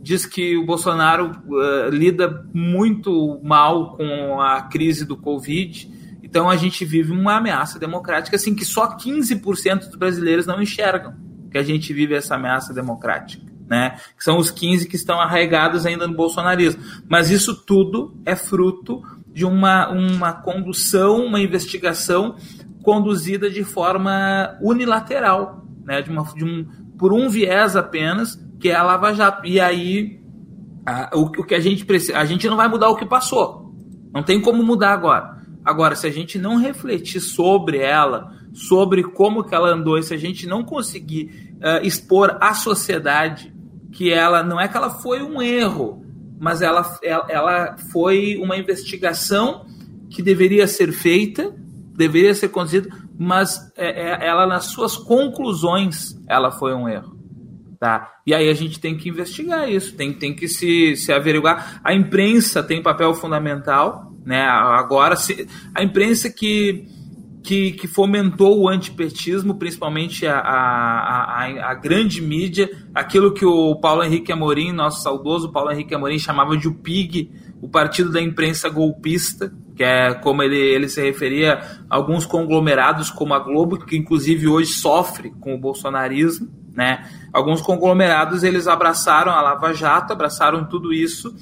[0.00, 5.90] diz que o Bolsonaro uh, lida muito mal com a crise do Covid.
[6.22, 11.27] Então a gente vive uma ameaça democrática assim que só 15% dos brasileiros não enxergam
[11.50, 13.96] que a gente vive essa ameaça democrática, né?
[14.16, 16.82] Que são os 15 que estão arraigados ainda no bolsonarismo.
[17.08, 22.36] Mas isso tudo é fruto de uma, uma condução, uma investigação
[22.82, 26.02] conduzida de forma unilateral, né?
[26.02, 26.66] De uma, de um,
[26.98, 29.46] por um viés apenas, que é a Lava Jato.
[29.46, 30.20] E aí
[30.84, 33.74] a, o, o que a gente precisa, a gente não vai mudar o que passou.
[34.12, 35.38] Não tem como mudar agora.
[35.64, 40.12] Agora, se a gente não refletir sobre ela, sobre como que ela andou, e se
[40.12, 43.54] a gente não conseguir uh, expor à sociedade
[43.92, 46.04] que ela não é que ela foi um erro,
[46.38, 49.66] mas ela, ela foi uma investigação
[50.10, 51.54] que deveria ser feita,
[51.96, 57.16] deveria ser conduzida, mas é, é, ela nas suas conclusões ela foi um erro.
[57.78, 58.12] Tá?
[58.26, 61.80] E aí a gente tem que investigar isso, tem, tem que se, se averiguar.
[61.84, 64.42] A imprensa tem papel fundamental, né?
[64.42, 66.88] Agora, se, a imprensa que,
[67.48, 73.74] que, que fomentou o antipetismo, principalmente a, a, a, a, grande mídia, aquilo que o
[73.76, 77.32] Paulo Henrique Amorim, nosso saudoso Paulo Henrique Amorim, chamava de o PIG,
[77.62, 81.54] o Partido da Imprensa Golpista, que é como ele, ele se referia
[81.88, 87.08] a alguns conglomerados como a Globo, que inclusive hoje sofre com o bolsonarismo, né?
[87.32, 91.34] Alguns conglomerados eles abraçaram a Lava Jato, abraçaram tudo isso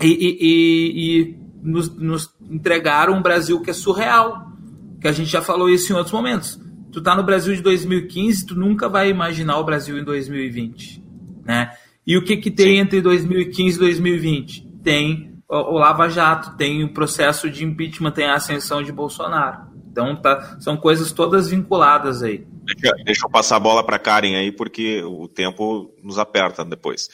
[0.00, 4.52] e, e, e, e nos, nos, entregaram um Brasil que é surreal,
[5.00, 6.60] que a gente já falou isso em outros momentos.
[6.92, 11.02] Tu tá no Brasil de 2015, tu nunca vai imaginar o Brasil em 2020,
[11.44, 11.72] né?
[12.06, 12.80] E o que que tem Sim.
[12.80, 14.66] entre 2015 e 2020?
[14.82, 19.66] Tem o Lava Jato, tem o processo de impeachment, tem a ascensão de Bolsonaro.
[19.90, 22.46] Então tá, são coisas todas vinculadas aí.
[22.64, 27.08] Deixa, deixa eu passar a bola para Karen aí, porque o tempo nos aperta depois.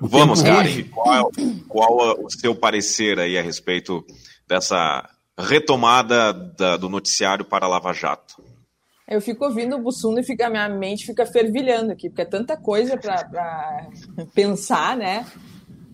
[0.00, 1.30] O Vamos, Karen, qual,
[1.68, 4.04] qual o seu parecer aí a respeito
[4.46, 8.42] dessa retomada da, do noticiário para Lava Jato?
[9.06, 12.56] Eu fico ouvindo o Bussunda e fica, minha mente fica fervilhando aqui, porque é tanta
[12.56, 13.88] coisa para
[14.34, 15.26] pensar, né?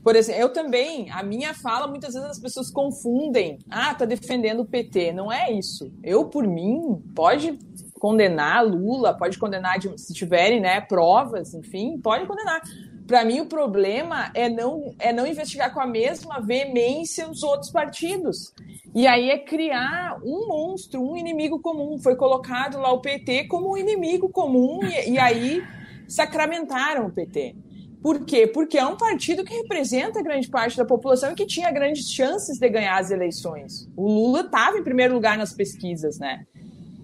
[0.03, 3.59] Por exemplo, eu também, a minha fala, muitas vezes as pessoas confundem.
[3.69, 5.13] Ah, tá defendendo o PT.
[5.13, 5.93] Não é isso.
[6.03, 7.59] Eu, por mim, pode
[7.99, 12.63] condenar Lula, pode condenar, se tiverem né, provas, enfim, pode condenar.
[13.11, 17.69] Para mim, o problema é não, é não investigar com a mesma veemência os outros
[17.69, 18.55] partidos.
[18.95, 21.99] E aí é criar um monstro, um inimigo comum.
[21.99, 25.61] Foi colocado lá o PT como um inimigo comum, e, e aí
[26.07, 27.57] sacramentaram o PT.
[28.01, 28.47] Por quê?
[28.47, 32.61] Porque é um partido que representa grande parte da população e que tinha grandes chances
[32.61, 33.89] de ganhar as eleições.
[33.97, 36.47] O Lula estava em primeiro lugar nas pesquisas, né?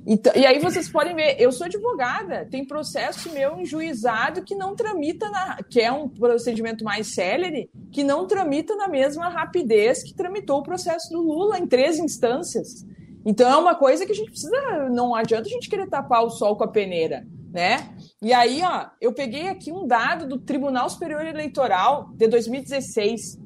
[0.08, 4.54] Então, e aí vocês podem ver, eu sou advogada, tem processo meu em juizado que
[4.54, 10.04] não tramita, na, que é um procedimento mais célere, que não tramita na mesma rapidez
[10.04, 12.86] que tramitou o processo do Lula em três instâncias.
[13.24, 16.30] Então é uma coisa que a gente precisa, não adianta a gente querer tapar o
[16.30, 17.90] sol com a peneira, né?
[18.22, 23.40] E aí, ó, eu peguei aqui um dado do Tribunal Superior Eleitoral de 2016,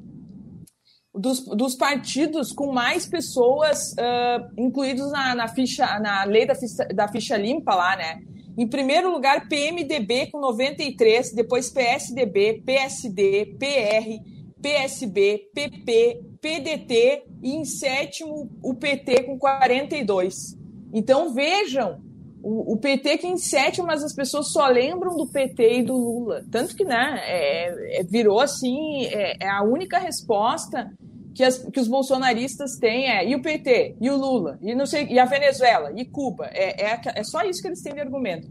[1.13, 6.85] dos, dos partidos com mais pessoas uh, incluídos na, na, ficha, na lei da ficha,
[6.93, 8.21] da ficha limpa lá, né?
[8.57, 14.21] Em primeiro lugar, PMDB com 93, depois PSDB, PSD, PR,
[14.61, 20.57] PSB, PP, PDT e em sétimo o PT com 42.
[20.93, 22.01] Então vejam
[22.43, 26.43] o, PT que em sétimo, mas as pessoas só lembram do PT e do Lula.
[26.51, 30.91] Tanto que, né, é, é, virou assim, é, é, a única resposta
[31.33, 34.85] que, as, que os bolsonaristas têm é e o PT, e o Lula, e não
[34.85, 36.47] sei, e a Venezuela, e Cuba.
[36.47, 38.47] É, é, é só isso que eles têm de argumento.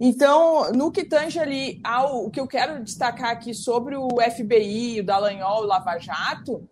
[0.00, 5.00] Então, no que tange ali ao o que eu quero destacar aqui sobre o FBI,
[5.00, 6.68] o Dallagnol, o Lava Jato,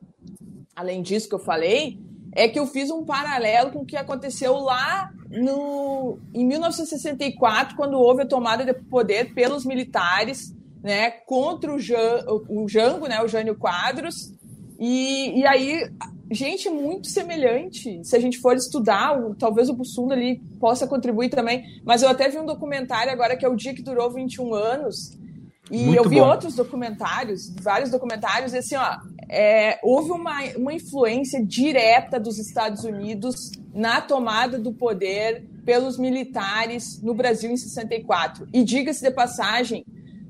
[0.76, 1.98] além disso que eu falei,
[2.34, 7.98] é que eu fiz um paralelo com o que aconteceu lá no, em 1964, quando
[7.98, 13.28] houve a tomada de poder pelos militares né, contra o, Jan, o Jango, né, o
[13.28, 14.32] Jânio Quadros.
[14.78, 15.88] E, e aí,
[16.30, 18.04] gente, muito semelhante.
[18.04, 21.64] Se a gente for estudar, talvez o Bussunda ali possa contribuir também.
[21.84, 25.16] Mas eu até vi um documentário agora que é o dia que durou 21 anos.
[25.70, 26.28] E muito eu vi bom.
[26.28, 32.84] outros documentários, vários documentários, e assim, ó, é, houve uma, uma influência direta dos Estados
[32.84, 38.48] Unidos na tomada do poder pelos militares no Brasil em 64.
[38.52, 39.84] E diga-se de passagem,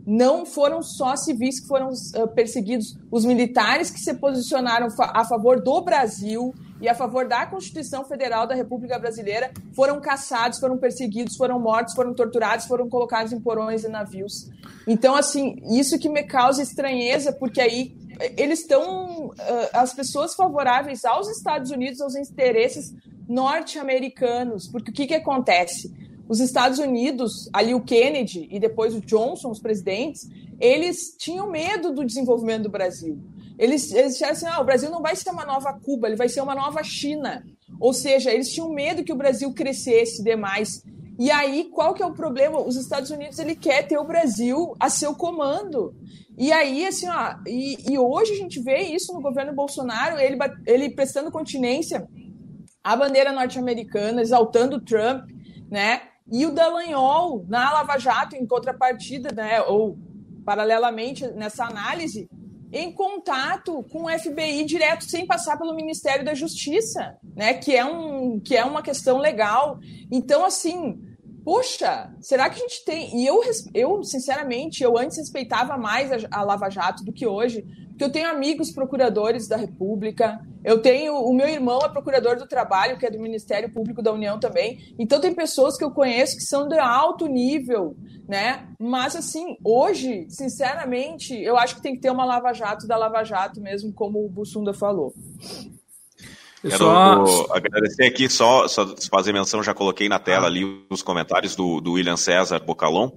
[0.06, 5.62] não foram só civis que foram uh, perseguidos, os militares que se posicionaram a favor
[5.62, 11.36] do Brasil e a favor da Constituição Federal da República Brasileira foram caçados, foram perseguidos,
[11.36, 14.50] foram mortos, foram torturados, foram colocados em porões e navios.
[14.86, 17.96] Então, assim, isso que me causa estranheza, porque aí
[18.36, 19.28] eles estão.
[19.28, 19.34] Uh,
[19.72, 22.94] as pessoas favoráveis aos Estados Unidos, aos interesses
[23.28, 25.92] norte-americanos, porque o que, que acontece?
[26.28, 31.92] Os Estados Unidos, ali o Kennedy e depois o Johnson, os presidentes, eles tinham medo
[31.92, 33.18] do desenvolvimento do Brasil.
[33.58, 36.28] Eles, eles disseram assim: ah, o Brasil não vai ser uma nova Cuba, ele vai
[36.28, 37.44] ser uma nova China.
[37.78, 40.82] Ou seja, eles tinham medo que o Brasil crescesse demais.
[41.18, 42.60] E aí, qual que é o problema?
[42.60, 45.94] Os Estados Unidos ele quer ter o Brasil a seu comando.
[46.36, 50.36] E aí, assim, ó, e, e hoje a gente vê isso no governo Bolsonaro, ele,
[50.66, 52.06] ele prestando continência
[52.82, 55.30] à bandeira norte-americana, exaltando Trump,
[55.70, 56.02] né?
[56.30, 59.98] E o Dallagnol, na Lava Jato, em contrapartida, né, ou
[60.44, 62.28] paralelamente nessa análise,
[62.72, 67.54] em contato com o FBI direto, sem passar pelo Ministério da Justiça, né?
[67.54, 69.78] Que é, um, que é uma questão legal.
[70.10, 71.00] Então, assim,
[71.44, 73.20] Poxa, será que a gente tem.
[73.20, 73.40] E eu,
[73.74, 78.10] eu sinceramente, eu antes respeitava mais a, a Lava Jato do que hoje, porque eu
[78.10, 81.14] tenho amigos procuradores da República, eu tenho.
[81.14, 84.94] O meu irmão é procurador do trabalho, que é do Ministério Público da União também.
[84.98, 87.94] Então, tem pessoas que eu conheço que são de alto nível,
[88.26, 88.66] né?
[88.80, 93.22] Mas, assim, hoje, sinceramente, eu acho que tem que ter uma Lava Jato da Lava
[93.22, 95.12] Jato mesmo, como o Bussunda falou.
[96.68, 97.46] Quero só...
[97.50, 100.48] agradecer aqui, só, só fazer menção, já coloquei na tela ah.
[100.48, 103.10] ali os comentários do, do William César Bocalon,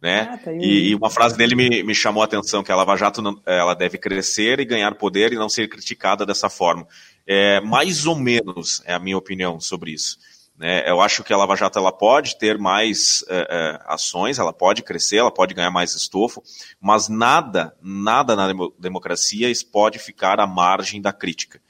[0.00, 0.30] né?
[0.32, 2.96] Ah, tá e, e, uma frase dele me, me chamou a atenção, que a Lava
[2.96, 6.86] Jato não, ela deve crescer e ganhar poder e não ser criticada dessa forma.
[7.26, 10.16] É, mais ou menos é a minha opinião sobre isso.
[10.56, 10.88] Né?
[10.90, 14.82] Eu acho que a Lava Jato ela pode ter mais é, é, ações, ela pode
[14.82, 16.42] crescer, ela pode ganhar mais estofo,
[16.80, 21.60] mas nada, nada na democracia pode ficar à margem da crítica.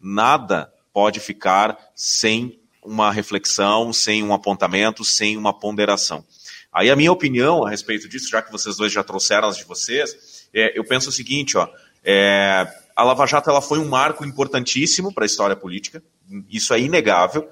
[0.00, 6.24] Nada pode ficar sem uma reflexão, sem um apontamento, sem uma ponderação.
[6.72, 9.64] Aí a minha opinião a respeito disso, já que vocês dois já trouxeram as de
[9.64, 11.68] vocês, é, eu penso o seguinte, ó,
[12.02, 16.02] é, a Lava Jato ela foi um marco importantíssimo para a história política,
[16.48, 17.46] isso é inegável.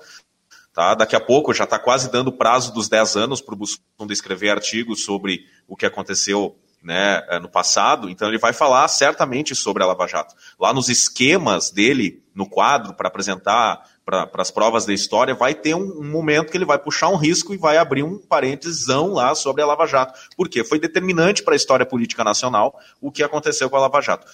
[0.73, 0.95] Tá?
[0.95, 4.11] Daqui a pouco já está quase dando o prazo dos 10 anos para o Bussunda
[4.11, 9.83] escrever artigos sobre o que aconteceu né, no passado, então ele vai falar certamente sobre
[9.83, 10.35] a Lava Jato.
[10.61, 15.75] Lá nos esquemas dele, no quadro, para apresentar para as provas da história, vai ter
[15.75, 19.35] um, um, momento que ele vai puxar um risco e vai abrir um parêntesão lá
[19.35, 20.13] sobre a Lava Jato.
[20.37, 20.63] Por quê?
[20.63, 24.27] Foi determinante para a história política nacional o que aconteceu com a Lava Jato.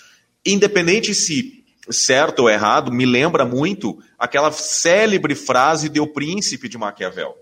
[0.45, 6.77] Independente se certo ou errado, me lembra muito aquela célebre frase de O Príncipe de
[6.77, 7.37] Maquiavel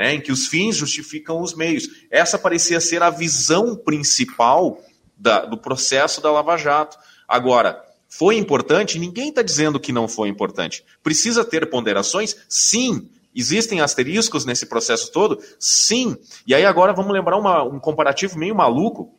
[0.00, 1.86] né, em que os fins justificam os meios.
[2.10, 4.80] Essa parecia ser a visão principal
[5.14, 6.96] da, do processo da Lava Jato.
[7.28, 8.98] Agora, foi importante?
[8.98, 10.82] Ninguém está dizendo que não foi importante.
[11.02, 12.34] Precisa ter ponderações?
[12.48, 13.10] Sim.
[13.36, 15.38] Existem asteriscos nesse processo todo?
[15.58, 16.16] Sim.
[16.46, 19.14] E aí agora vamos lembrar uma, um comparativo meio maluco,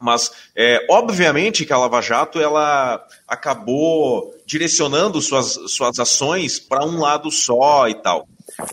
[0.00, 6.98] mas é, obviamente que a Lava Jato ela acabou direcionando suas, suas ações para um
[6.98, 8.26] lado só e tal.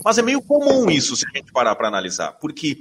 [0.03, 2.77] Mas é meio comum isso, se a gente parar para analisar, porque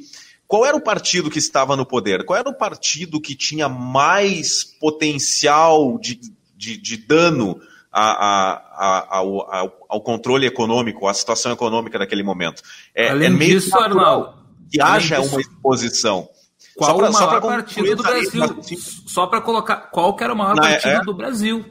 [0.47, 2.25] qual era o partido que estava no poder?
[2.25, 6.21] Qual era o partido que tinha mais potencial de,
[6.57, 12.63] de, de dano a, a, a, ao, ao, controle econômico, à situação econômica daquele momento?
[12.95, 14.35] É, Além é meio disso, Arnaldo,
[14.71, 16.29] que haja disso, uma exposição.
[16.77, 18.45] Qual pra, o maior partido do Brasil?
[18.45, 21.65] Assim, só para colocar, qual que era o maior partido é, do Brasil?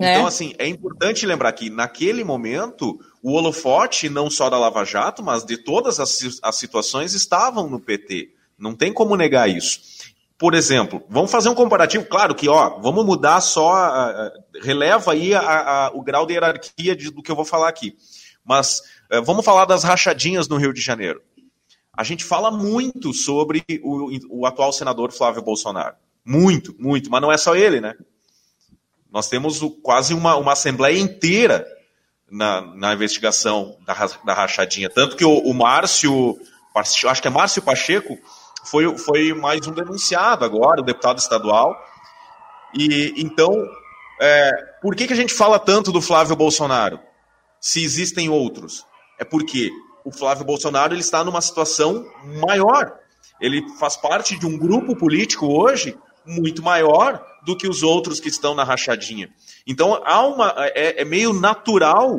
[0.00, 5.22] Então, assim, é importante lembrar que naquele momento o holofote, não só da Lava Jato,
[5.22, 8.34] mas de todas as, as situações, estavam no PT.
[8.58, 9.80] Não tem como negar isso.
[10.36, 14.30] Por exemplo, vamos fazer um comparativo, claro que, ó, vamos mudar só,
[14.62, 17.96] releva aí a, a, o grau de hierarquia de, do que eu vou falar aqui.
[18.44, 21.22] Mas uh, vamos falar das rachadinhas no Rio de Janeiro.
[21.94, 25.96] A gente fala muito sobre o, o atual senador Flávio Bolsonaro.
[26.22, 27.94] Muito, muito, mas não é só ele, né?
[29.10, 31.66] Nós temos o, quase uma, uma assembleia inteira
[32.30, 34.90] na, na investigação da, da rachadinha.
[34.90, 36.38] Tanto que o, o Márcio,
[36.74, 38.18] acho que é Márcio Pacheco,
[38.64, 41.76] foi, foi mais um denunciado agora, o deputado estadual.
[42.74, 43.52] E então,
[44.20, 46.98] é, por que, que a gente fala tanto do Flávio Bolsonaro?
[47.60, 48.84] Se existem outros.
[49.18, 49.70] É porque
[50.04, 52.04] o Flávio Bolsonaro ele está numa situação
[52.46, 52.98] maior.
[53.40, 58.28] Ele faz parte de um grupo político hoje muito maior do que os outros que
[58.28, 59.30] estão na rachadinha.
[59.66, 62.18] Então há uma, é, é meio natural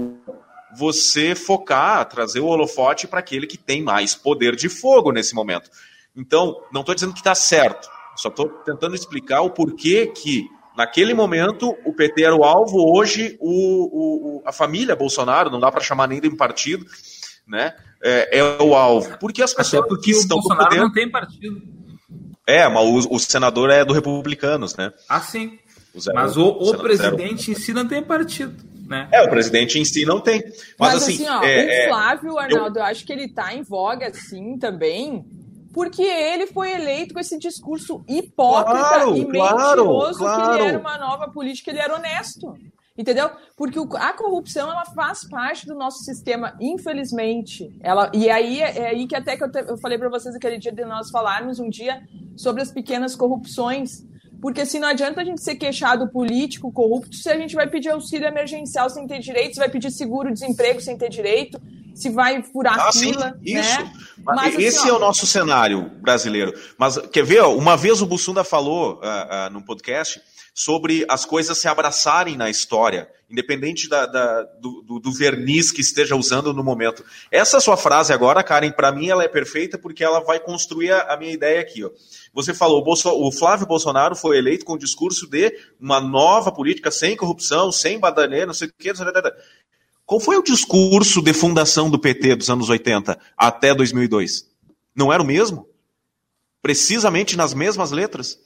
[0.77, 5.69] você focar, trazer o holofote para aquele que tem mais poder de fogo nesse momento.
[6.15, 11.13] Então, não estou dizendo que está certo, só estou tentando explicar o porquê que naquele
[11.13, 15.83] momento o PT era o alvo, hoje o, o a família Bolsonaro, não dá para
[15.83, 16.85] chamar nem de um partido,
[17.47, 19.17] né, é, é, o alvo.
[19.19, 20.81] Porque as pessoas Até porque que estão o Bolsonaro poder...
[20.81, 21.61] não tem partido.
[22.47, 24.93] É, mas o, o, senador é do Republicanos, né?
[25.09, 25.57] Ah, sim.
[25.95, 28.55] O zero, mas o, o presidente em si não tem partido.
[28.87, 29.07] Né?
[29.11, 30.43] É, o presidente em si não tem.
[30.43, 32.83] Mas, mas assim, assim ó, é, o Flávio, Arnaldo, eu...
[32.83, 35.25] eu acho que ele tá em voga, assim, também,
[35.73, 40.79] porque ele foi eleito com esse discurso hipócrita claro, e mentiroso claro, que ele era
[40.79, 42.53] uma nova política, ele era honesto.
[42.97, 43.29] Entendeu?
[43.57, 47.77] Porque a corrupção ela faz parte do nosso sistema, infelizmente.
[47.81, 50.57] Ela, e aí é aí que até que eu, te, eu falei para vocês aquele
[50.57, 52.01] dia de nós falarmos um dia
[52.37, 54.05] sobre as pequenas corrupções.
[54.41, 57.89] Porque assim, não adianta a gente ser queixado político, corrupto, se a gente vai pedir
[57.89, 61.59] auxílio emergencial sem ter direito, se vai pedir seguro-desemprego sem ter direito,
[61.93, 63.31] se vai furar ah, fila.
[63.31, 63.81] Sim, isso.
[63.81, 63.93] Né?
[64.23, 66.53] Mas, Esse assim, ó, é o nosso cenário brasileiro.
[66.77, 67.41] Mas quer ver?
[67.43, 70.21] Uma vez o Bussunda falou uh, uh, num podcast
[70.57, 76.15] sobre as coisas se abraçarem na história, independente da, da, do, do, verniz que esteja
[76.15, 77.03] usando no momento.
[77.29, 81.13] Essa sua frase agora, Karen, para mim ela é perfeita porque ela vai construir a,
[81.13, 81.83] a minha ideia aqui.
[81.83, 81.89] Ó.
[82.33, 86.53] Você falou, o, Bolso, o Flávio Bolsonaro foi eleito com o discurso de uma nova
[86.53, 88.93] política sem corrupção, sem badaneira, não sei o que.
[90.05, 94.49] Qual foi o discurso de fundação do PT dos anos 80 até 2002?
[94.95, 95.67] Não era o mesmo?
[96.61, 98.39] Precisamente nas mesmas letras?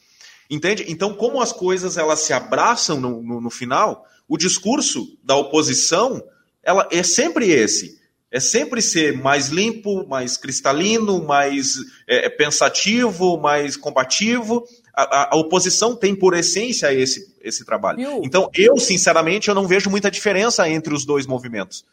[0.49, 0.85] Entende?
[0.87, 6.23] Então, como as coisas elas se abraçam no, no, no final, o discurso da oposição
[6.63, 7.99] ela é sempre esse.
[8.31, 11.77] É sempre ser mais limpo, mais cristalino, mais
[12.07, 14.63] é, é pensativo, mais combativo.
[14.93, 17.99] A, a, a, oposição tem por essência esse, esse trabalho.
[18.23, 21.83] Então, eu, sinceramente, eu não vejo muita diferença entre os dois movimentos.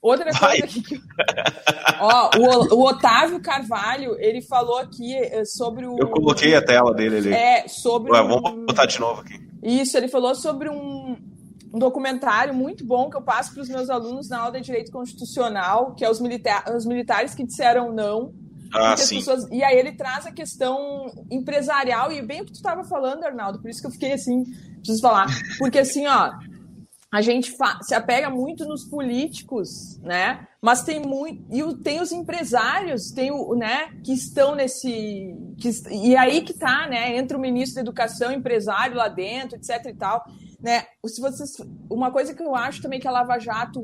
[0.00, 0.60] Outra Vai.
[0.60, 1.00] coisa que.
[2.00, 5.98] Ó, o, o, Otávio Carvalho, ele falou aqui eh, sobre o.
[5.98, 7.32] Eu coloquei a tela dele ali.
[7.32, 8.12] É, sobre.
[8.12, 9.34] Ué, vamos botar de novo aqui.
[9.62, 11.16] Isso, ele falou sobre um,
[11.74, 14.92] um documentário muito bom que eu passo para os meus alunos na aula de Direito
[14.92, 18.32] Constitucional, que é os, milita os militares que disseram não.
[18.72, 19.16] Ah, sim.
[19.16, 19.48] Pessoas...
[19.50, 23.60] E aí ele traz a questão empresarial, e bem o que tu estava falando, Arnaldo,
[23.60, 24.44] por isso que eu fiquei assim,
[24.76, 25.26] preciso falar.
[25.58, 26.30] Porque assim, ó,
[27.10, 30.46] a gente se apega muito nos políticos, né?
[30.60, 36.16] Mas tem muito e tem os empresários, tem o, né, que estão nesse que, e
[36.16, 37.16] aí que tá, né?
[37.16, 40.22] Entra o ministro da Educação, empresário lá dentro, etc e tal,
[40.60, 40.84] né?
[41.06, 41.52] Se vocês,
[41.90, 43.80] uma coisa que eu acho também que a Lava Jato,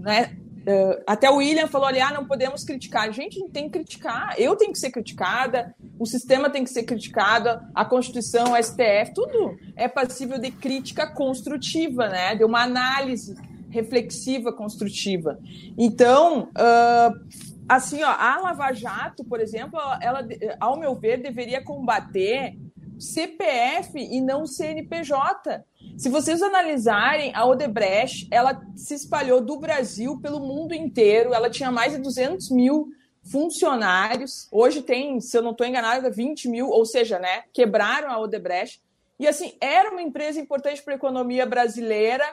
[0.00, 3.12] né, Uh, até o William falou ali, ah, não podemos criticar.
[3.12, 4.34] Gente, não tem que criticar.
[4.38, 9.12] Eu tenho que ser criticada, o sistema tem que ser criticado, a Constituição, a STF,
[9.14, 12.34] tudo é passível de crítica construtiva, né?
[12.36, 13.34] De uma análise
[13.70, 15.38] reflexiva, construtiva.
[15.76, 20.26] Então, uh, assim, ó, a Lava Jato, por exemplo, ela,
[20.60, 22.54] ao meu ver, deveria combater
[22.98, 25.64] CPF e não CNPJ.
[26.02, 31.70] Se vocês analisarem, a Odebrecht, ela se espalhou do Brasil pelo mundo inteiro, ela tinha
[31.70, 32.88] mais de 200 mil
[33.22, 38.18] funcionários, hoje tem, se eu não estou enganada, 20 mil, ou seja, né, quebraram a
[38.18, 38.82] Odebrecht,
[39.16, 42.28] e assim, era uma empresa importante para a economia brasileira,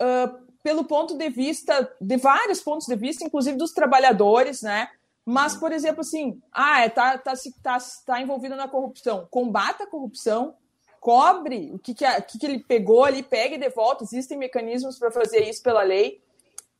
[0.00, 4.88] uh, pelo ponto de vista, de vários pontos de vista, inclusive dos trabalhadores, né,
[5.22, 9.28] mas, por exemplo, assim, ah, é, tá, tá, tá, tá envolvido na corrupção.
[9.30, 10.54] Combata a corrupção,
[11.02, 14.04] cobre o que, que, a, que, que ele pegou ali, pega e de volta.
[14.04, 16.22] Existem mecanismos para fazer isso pela lei,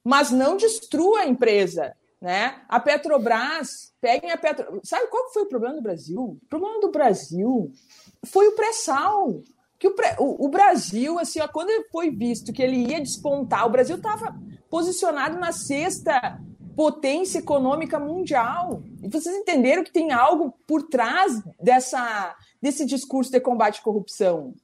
[0.05, 1.93] mas não destrua a empresa.
[2.21, 2.63] Né?
[2.69, 4.89] A Petrobras, peguem a Petrobras.
[4.89, 6.39] Sabe qual foi o problema do Brasil?
[6.41, 7.73] O problema do Brasil
[8.25, 9.43] foi o pré-sal.
[9.77, 13.71] Que o, pré, o, Brasil, assim, ó, quando foi visto que ele ia despontar, o
[13.71, 14.33] Brasil estava
[14.71, 16.41] posicionado na sexta
[16.77, 18.85] potência econômica mundial.
[19.03, 24.55] E vocês entenderam que tem algo por trás dessa, desse discurso de combate à corrupção.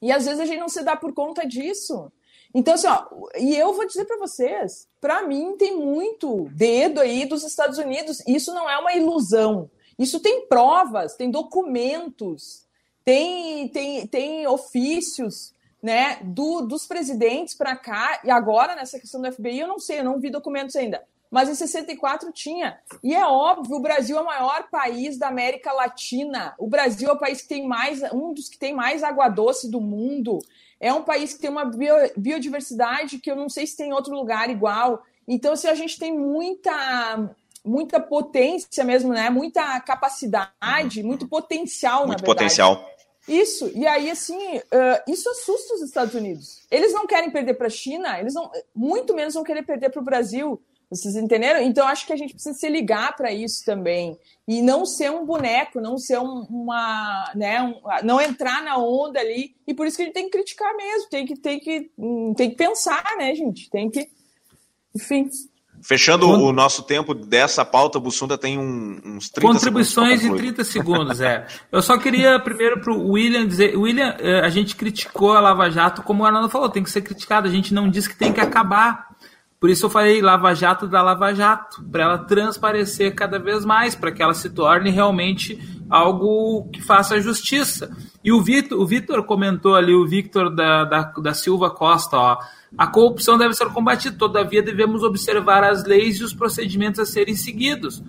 [0.00, 2.10] E às vezes a gente não se dá por conta disso.
[2.54, 3.06] Então, assim, ó,
[3.36, 8.22] e eu vou dizer para vocês, para mim tem muito dedo aí dos Estados Unidos.
[8.26, 9.70] Isso não é uma ilusão.
[9.98, 12.66] Isso tem provas, tem documentos,
[13.04, 18.20] tem, tem, tem ofícios né, do, dos presidentes para cá.
[18.24, 21.48] E agora, nessa questão do FBI, eu não sei, eu não vi documentos ainda mas
[21.48, 22.78] em 64 tinha.
[23.02, 26.54] E é óbvio, o Brasil é o maior país da América Latina.
[26.58, 29.70] O Brasil é o país que tem mais, um dos que tem mais água doce
[29.70, 30.38] do mundo.
[30.78, 31.70] É um país que tem uma
[32.16, 35.02] biodiversidade que eu não sei se tem em outro lugar igual.
[35.26, 39.28] Então, se assim, a gente tem muita muita potência mesmo, né?
[39.28, 42.38] Muita capacidade, muito potencial, muito na verdade.
[42.38, 42.96] potencial.
[43.26, 46.62] Isso, e aí, assim, uh, isso assusta os Estados Unidos.
[46.70, 50.00] Eles não querem perder para a China, eles não, muito menos vão querer perder para
[50.00, 50.62] o Brasil.
[50.88, 51.60] Vocês entenderam?
[51.60, 54.16] Então acho que a gente precisa se ligar para isso também
[54.46, 59.18] e não ser um boneco, não ser um, uma, né, um, não entrar na onda
[59.18, 59.56] ali.
[59.66, 62.32] E por isso que a gente tem que criticar mesmo, tem que tem que hum,
[62.36, 63.68] tem que pensar, né, gente?
[63.68, 64.08] Tem que,
[64.94, 65.28] enfim.
[65.82, 71.20] Fechando o nosso tempo dessa pauta, Bussunda tem um, uns 30 Contribuições em 30 segundos,
[71.20, 71.46] é.
[71.70, 75.70] Eu só queria primeiro para o William dizer: William, eh, a gente criticou a Lava
[75.70, 77.46] Jato, como o Arnaldo falou, tem que ser criticado.
[77.46, 79.15] A gente não diz que tem que acabar.
[79.58, 83.94] Por isso eu falei Lava Jato da Lava Jato, para ela transparecer cada vez mais,
[83.94, 87.90] para que ela se torne realmente algo que faça justiça.
[88.22, 92.38] E o Vitor, o Vitor comentou ali, o Victor da, da, da Silva Costa, ó,
[92.76, 97.34] a corrupção deve ser combatida, todavia devemos observar as leis e os procedimentos a serem
[97.34, 98.02] seguidos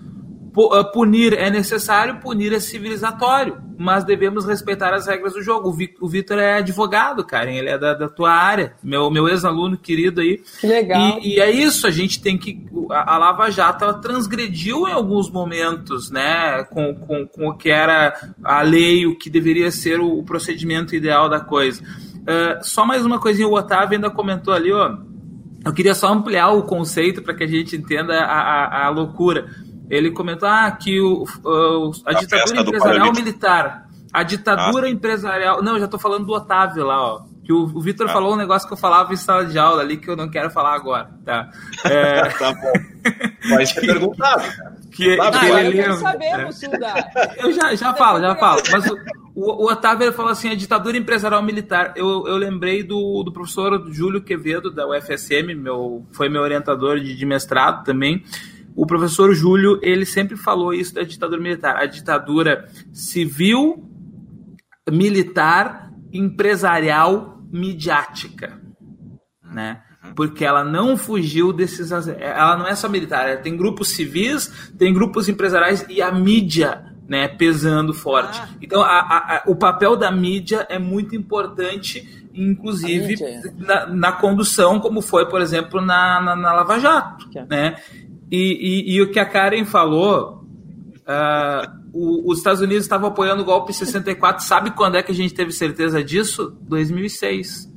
[0.92, 5.68] punir é necessário, punir é civilizatório, mas devemos respeitar as regras do jogo.
[6.00, 10.20] O Vitor é advogado, cara, ele é da, da tua área, meu, meu ex-aluno querido
[10.20, 10.42] aí.
[10.60, 11.20] Que legal.
[11.20, 12.66] E, e, é isso, a gente tem que.
[12.90, 17.70] A, a Lava Jato ela transgrediu em alguns momentos, né, com, com, com o que
[17.70, 21.82] era a lei, o que deveria ser o, o procedimento ideal da coisa.
[21.82, 24.96] Uh, só mais uma coisinha, o Otávio ainda comentou ali, ó.
[25.64, 29.48] Eu queria só ampliar o conceito para que a gente entenda a, a, a loucura
[29.90, 34.90] ele comentou ah, que o, o a, a ditadura empresarial militar, a ditadura ah.
[34.90, 35.62] empresarial.
[35.62, 37.22] Não, eu já estou falando do Otávio lá, ó.
[37.44, 38.12] Que o, o Vitor ah.
[38.12, 40.50] falou um negócio que eu falava em sala de aula ali que eu não quero
[40.50, 41.48] falar agora, tá?
[41.84, 42.28] É...
[42.38, 42.72] tá bom.
[43.48, 44.42] Pode ser perguntado,
[44.90, 46.68] Que, tá que ele eu sabemos, é.
[47.38, 48.62] Eu já, já falo, já falo.
[48.70, 48.94] Mas o,
[49.34, 51.94] o, o Otávio falou assim: a ditadura empresarial militar.
[51.96, 57.16] Eu, eu lembrei do, do professor Júlio Quevedo, da UFSM, meu, foi meu orientador de,
[57.16, 58.22] de mestrado também
[58.78, 61.74] o professor Júlio, ele sempre falou isso da ditadura militar.
[61.74, 63.82] A ditadura civil,
[64.88, 68.56] militar, empresarial, midiática,
[69.42, 69.82] né?
[70.14, 71.90] Porque ela não fugiu desses.
[71.90, 76.84] Ela não é só militar, ela tem grupos civis, tem grupos empresariais e a mídia
[77.08, 78.40] né, pesando forte.
[78.40, 78.48] Ah.
[78.62, 83.16] Então, a, a, o papel da mídia é muito importante, inclusive
[83.56, 87.28] na, na, condução, como foi, por exemplo, na, na, na Lava Jato.
[87.34, 87.44] É.
[87.44, 87.76] Né?
[88.30, 90.44] E, e, e, o que a Karen falou,
[91.00, 94.44] uh, o, os Estados Unidos estavam apoiando o golpe em 64.
[94.44, 96.56] Sabe quando é que a gente teve certeza disso?
[96.62, 97.68] 2006.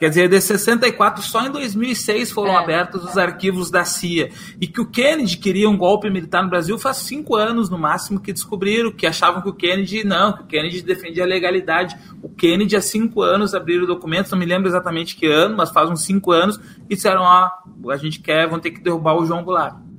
[0.00, 4.30] Quer dizer, de 64, só em 2006 foram é, abertos os arquivos da CIA.
[4.58, 8.18] E que o Kennedy queria um golpe militar no Brasil faz cinco anos, no máximo,
[8.18, 11.98] que descobriram, que achavam que o Kennedy, não, que o Kennedy defendia a legalidade.
[12.22, 15.90] O Kennedy, há cinco anos, abriram documentos, não me lembro exatamente que ano, mas faz
[15.90, 16.58] uns cinco anos,
[16.88, 17.50] e disseram, ó,
[17.84, 19.89] oh, a gente quer, vão ter que derrubar o João Goulart.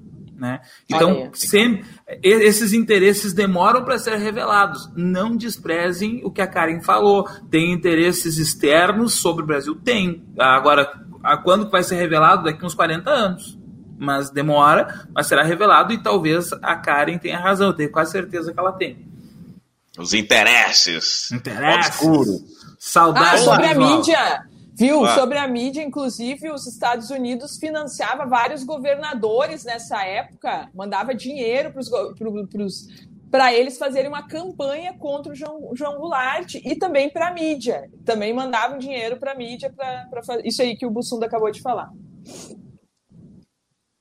[0.42, 0.60] Né?
[0.90, 1.86] Então, sempre,
[2.24, 4.90] esses interesses demoram para ser revelados.
[4.96, 7.30] Não desprezem o que a Karen falou.
[7.52, 9.76] Tem interesses externos sobre o Brasil?
[9.76, 10.26] Tem.
[10.40, 10.92] Agora,
[11.24, 12.46] a quando vai ser revelado?
[12.46, 13.56] Daqui uns 40 anos.
[14.00, 17.68] Mas demora, mas será revelado e talvez a Karen tenha razão.
[17.68, 19.08] Eu tenho quase certeza que ela tem.
[19.96, 21.32] Os interesses.
[21.32, 22.02] Interesses.
[22.02, 22.40] Obscuro.
[22.80, 23.42] Saudades.
[23.42, 24.51] Ah, sobre a mídia.
[24.82, 25.06] Viu?
[25.06, 25.14] Ah.
[25.14, 31.72] Sobre a mídia, inclusive, os Estados Unidos financiava vários governadores nessa época, mandava dinheiro
[33.30, 37.92] para eles fazerem uma campanha contra o João, João Goulart e também para a mídia.
[38.04, 41.62] Também mandavam dinheiro para a mídia para fazer isso aí que o Bussunda acabou de
[41.62, 41.92] falar.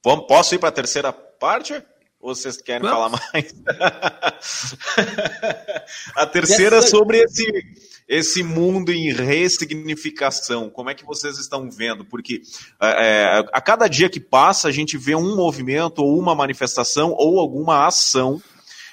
[0.03, 1.75] Vamos, posso ir para a terceira parte?
[2.19, 2.97] Ou vocês querem Vamos.
[2.97, 3.53] falar mais?
[6.17, 10.69] a terceira sobre esse esse mundo em ressignificação?
[10.69, 12.05] Como é que vocês estão vendo?
[12.05, 12.43] Porque
[12.83, 17.15] é, é, a cada dia que passa, a gente vê um movimento, ou uma manifestação,
[17.17, 18.43] ou alguma ação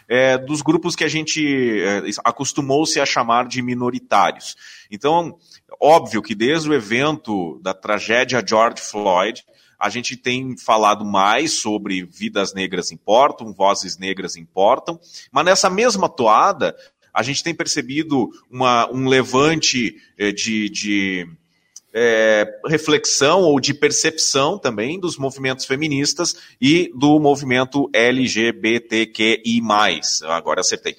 [0.07, 4.55] é, dos grupos que a gente é, acostumou-se a chamar de minoritários.
[4.91, 5.35] Então,
[5.81, 9.43] óbvio que desde o evento da tragédia George Floyd,
[9.79, 14.99] a gente tem falado mais sobre vidas negras importam, vozes negras importam,
[15.31, 16.75] mas nessa mesma toada,
[17.17, 21.27] a gente tem percebido uma, um levante eh, de, de
[21.91, 29.59] é, reflexão ou de percepção também dos movimentos feministas e do movimento LGBTQI.
[30.25, 30.95] Agora acertei.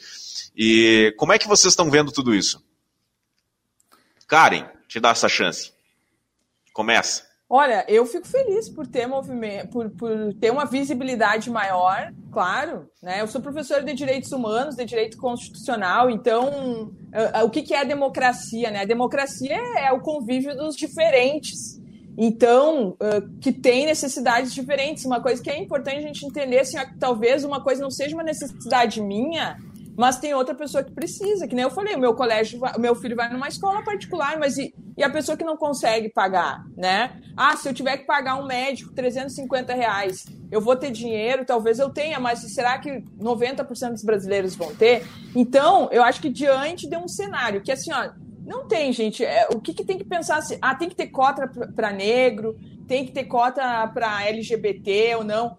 [0.56, 2.60] E como é que vocês estão vendo tudo isso?
[4.26, 5.70] Karen, te dá essa chance.
[6.72, 7.27] Começa.
[7.50, 12.90] Olha, eu fico feliz por ter movimento, por, por ter uma visibilidade maior, claro.
[13.02, 13.22] Né?
[13.22, 16.92] Eu sou professora de direitos humanos, de direito constitucional, então
[17.42, 18.70] o que, que é a democracia?
[18.70, 18.82] Né?
[18.82, 21.80] A democracia é, é o convívio dos diferentes.
[22.20, 22.96] Então,
[23.40, 25.04] que tem necessidades diferentes.
[25.04, 28.24] Uma coisa que é importante a gente entender, assim, talvez uma coisa não seja uma
[28.24, 29.56] necessidade minha,
[29.98, 32.94] mas tem outra pessoa que precisa, que nem eu falei, o meu colégio, o meu
[32.94, 37.20] filho vai numa escola particular, mas e, e, a pessoa que não consegue pagar, né?
[37.36, 41.80] Ah, se eu tiver que pagar um médico 350 reais, eu vou ter dinheiro, talvez
[41.80, 45.04] eu tenha, mas será que 90% dos brasileiros vão ter?
[45.34, 48.08] Então, eu acho que diante de um cenário que assim, ó,
[48.46, 49.24] não tem, gente.
[49.24, 50.38] É, o que, que, tem que pensar?
[50.38, 55.24] Assim, ah, tem que ter cota para negro, tem que ter cota para LGBT ou
[55.24, 55.58] não.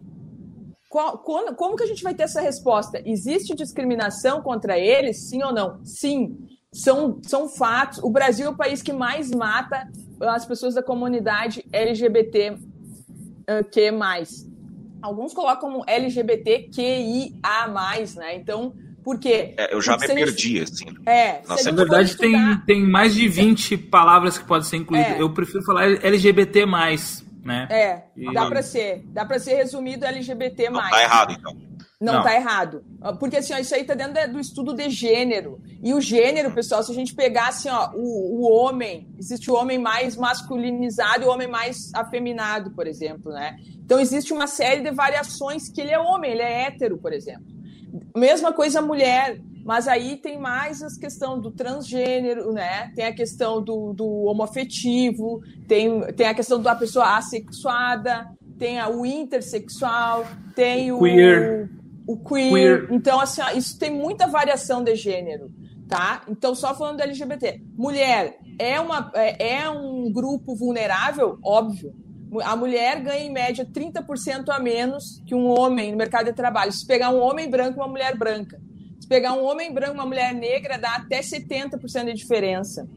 [0.90, 3.02] Qual, como, como que a gente vai ter essa resposta?
[3.06, 5.80] Existe discriminação contra eles, sim ou não?
[5.86, 6.36] Sim.
[6.74, 8.00] São, são fatos.
[8.04, 9.88] O Brasil é o país que mais mata
[10.22, 12.58] as pessoas da comunidade LGBT
[13.72, 14.48] que mais.
[15.02, 17.68] Alguns colocam como LGBTQIA+,
[18.18, 18.36] né?
[18.36, 18.74] Então,
[19.04, 19.56] por quê?
[19.58, 20.86] É, eu já me perdi, assim.
[21.06, 22.62] É, Nossa, na verdade estudar...
[22.66, 25.14] tem, tem mais de 20 palavras que podem ser incluídas.
[25.14, 25.22] É.
[25.22, 26.66] Eu prefiro falar LGBT+,
[27.44, 27.68] né?
[27.70, 28.34] É, e...
[28.34, 29.04] dá para ser.
[29.08, 30.70] Dá para ser resumido LGBT+.
[30.70, 31.70] Não, tá errado, então.
[32.02, 32.82] Não, não, tá errado.
[33.20, 35.62] Porque assim, ó, isso aí tá dentro do estudo de gênero.
[35.84, 39.56] E o gênero, pessoal, se a gente pegar assim, ó, o, o homem, existe o
[39.56, 43.58] homem mais masculinizado e o homem mais afeminado, por exemplo, né?
[43.84, 47.44] Então existe uma série de variações que ele é homem, ele é hétero, por exemplo.
[48.16, 52.92] Mesma coisa a mulher, mas aí tem mais a questão do transgênero, né?
[52.96, 58.26] Tem a questão do, do homoafetivo, tem, tem a questão da pessoa assexuada,
[58.58, 61.70] tem a, o intersexual, tem o, queer
[62.08, 62.50] o queer.
[62.52, 62.88] queer.
[62.90, 65.52] Então, assim, ó, isso tem muita variação de gênero,
[65.88, 66.24] tá?
[66.28, 67.62] Então, só falando do LGBT.
[67.78, 71.38] Mulher é, uma, é, é um grupo vulnerável?
[71.44, 71.94] Óbvio.
[72.42, 76.72] A mulher ganha, em média, 30% a menos que um homem no mercado de trabalho.
[76.72, 78.60] Se pegar um homem branco e uma mulher branca.
[79.00, 82.88] Se pegar um homem branco e uma mulher negra, dá até 70% de diferença.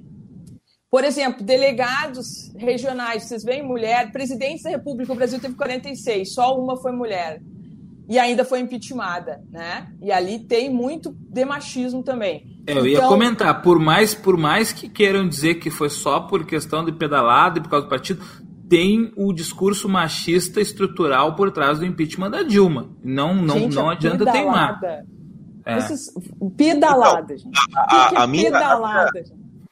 [0.90, 6.55] Por exemplo, delegados regionais, vocês veem mulher, presidentes da República, o Brasil teve 46, só
[6.59, 7.40] uma foi mulher
[8.09, 9.88] e ainda foi impeachmentada, né?
[10.03, 12.44] E ali tem muito de machismo também.
[12.66, 16.20] É, eu ia então, comentar, por mais, por mais que queiram dizer que foi só
[16.20, 18.22] por questão de pedalada e por causa do partido,
[18.68, 22.90] tem o discurso machista estrutural por trás do impeachment da Dilma.
[23.03, 24.78] Não, não, gente, não adianta pedalada.
[24.78, 25.05] teimar.
[25.64, 25.78] É.
[26.56, 27.58] pedalada, então, gente.
[27.76, 29.24] A, a, a minha, pedalada,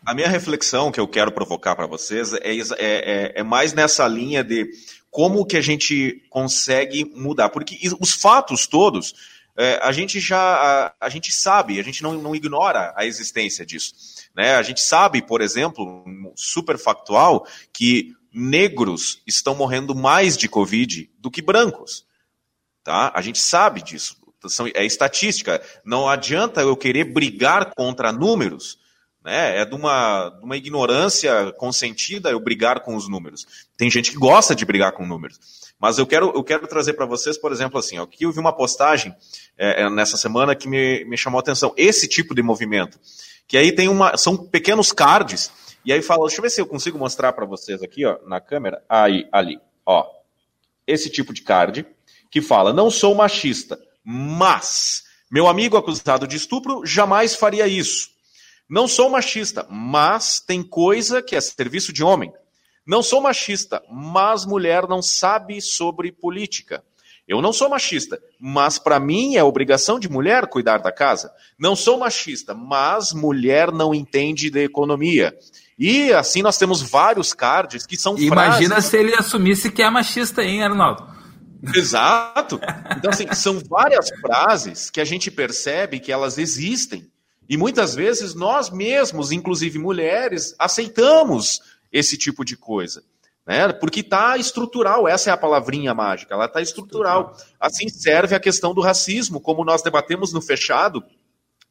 [0.05, 3.73] a, a, minha reflexão que eu quero provocar para vocês é, é, é, é mais
[3.73, 4.71] nessa linha de
[5.11, 7.49] como que a gente consegue mudar?
[7.49, 9.15] Porque os fatos todos,
[9.57, 13.67] é, a gente já a, a, gente sabe, a gente não, não ignora a existência
[13.67, 13.93] disso.
[14.35, 14.55] Né?
[14.55, 16.05] A gente sabe, por exemplo,
[16.37, 22.07] super factual, que negros estão morrendo mais de Covid do que brancos.
[22.85, 23.13] Tá?
[23.15, 24.17] A gente sabe disso.
[24.75, 25.61] É estatística.
[25.85, 28.79] Não adianta eu querer brigar contra números,
[29.25, 29.61] né?
[29.61, 33.47] É de uma, de uma ignorância consentida eu brigar com os números.
[33.77, 35.39] Tem gente que gosta de brigar com números.
[35.79, 38.53] Mas eu quero, eu quero trazer para vocês, por exemplo, assim, ó, eu vi uma
[38.53, 39.15] postagem
[39.57, 41.73] é, é, nessa semana que me, me chamou a atenção.
[41.77, 42.99] Esse tipo de movimento.
[43.49, 44.17] Que aí tem uma.
[44.17, 45.51] São pequenos cards.
[45.85, 48.41] E aí fala, deixa eu ver se eu consigo mostrar para vocês aqui, ó, na
[48.41, 48.83] câmera.
[48.89, 50.07] Aí, ali, ó.
[50.87, 51.87] Esse tipo de card
[52.31, 58.09] que fala: não sou machista, mas meu amigo acusado de estupro jamais faria isso.
[58.69, 62.33] Não sou machista, mas tem coisa que é serviço de homem.
[62.87, 66.83] Não sou machista, mas mulher não sabe sobre política.
[67.29, 71.31] Eu não sou machista, mas para mim é obrigação de mulher cuidar da casa.
[71.57, 75.33] Não sou machista, mas mulher não entende de economia.
[75.79, 78.91] E assim nós temos vários cards que são Imagina frases...
[78.91, 81.07] se ele assumisse que é machista, hein, Arnaldo?
[81.75, 82.61] Exato.
[82.97, 87.11] Então, assim, são várias frases que a gente percebe que elas existem
[87.49, 91.61] e muitas vezes nós mesmos, inclusive mulheres, aceitamos
[91.93, 93.03] esse tipo de coisa.
[93.45, 93.73] Né?
[93.73, 97.37] Porque está estrutural, essa é a palavrinha mágica, ela está estrutural.
[97.59, 101.05] Assim serve a questão do racismo, como nós debatemos no fechado,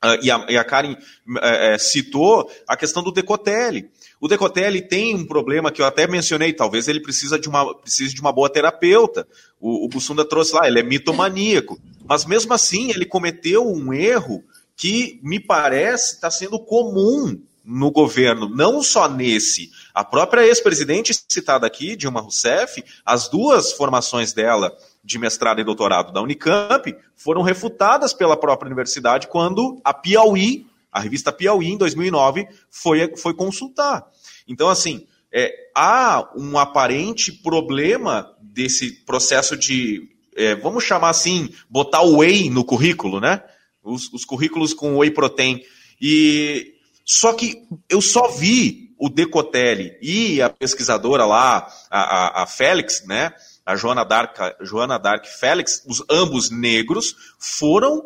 [0.02, 3.92] Uh, e, a, e, a, Karen uh, citou a questão do Decotelli.
[4.22, 8.13] O Decotelli tem um problema que eu até mencionei, talvez ele precisa de uma, precise
[8.13, 9.26] de uma boa terapeuta.
[9.59, 11.80] O, o Bussunda trouxe lá, ele é mitomaníaco.
[12.05, 14.43] Mas mesmo assim, ele cometeu um erro
[14.76, 19.70] que me parece está sendo comum no governo, não só nesse.
[19.93, 26.11] A própria ex-presidente citada aqui, Dilma Rousseff, as duas formações dela de mestrado e doutorado
[26.11, 32.48] da Unicamp foram refutadas pela própria universidade quando a Piauí, a revista Piauí, em 2009,
[32.70, 34.06] foi, foi consultar.
[34.48, 42.02] Então, assim, é, há um aparente problema desse processo de, é, vamos chamar assim, botar
[42.02, 43.44] o whey no currículo, né?
[43.84, 45.62] os, os currículos com whey protein.
[46.02, 46.76] E
[47.06, 53.06] só que eu só vi o Decotelli e a pesquisadora lá, a, a, a Félix,
[53.06, 53.32] né?
[53.66, 58.04] A Joana Dark, Joana Dark Félix, os ambos negros, foram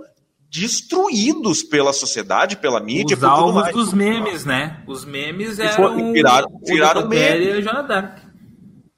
[0.54, 3.18] destruídos pela sociedade, pela mídia.
[3.18, 4.84] Os alvos dos memes, né?
[4.88, 7.60] Os memes eram viraram, viraram meme.
[7.60, 8.20] E Dark.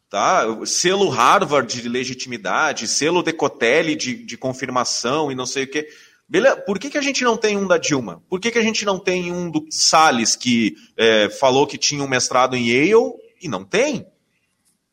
[0.09, 0.43] Tá?
[0.65, 5.87] Selo Harvard de legitimidade, selo Decotelli de, de confirmação e não sei o que.
[6.27, 6.57] Beleza?
[6.57, 8.21] Por que, que a gente não tem um da Dilma?
[8.29, 12.03] Por que, que a gente não tem um do Salles, que é, falou que tinha
[12.03, 14.05] um mestrado em Yale e não tem?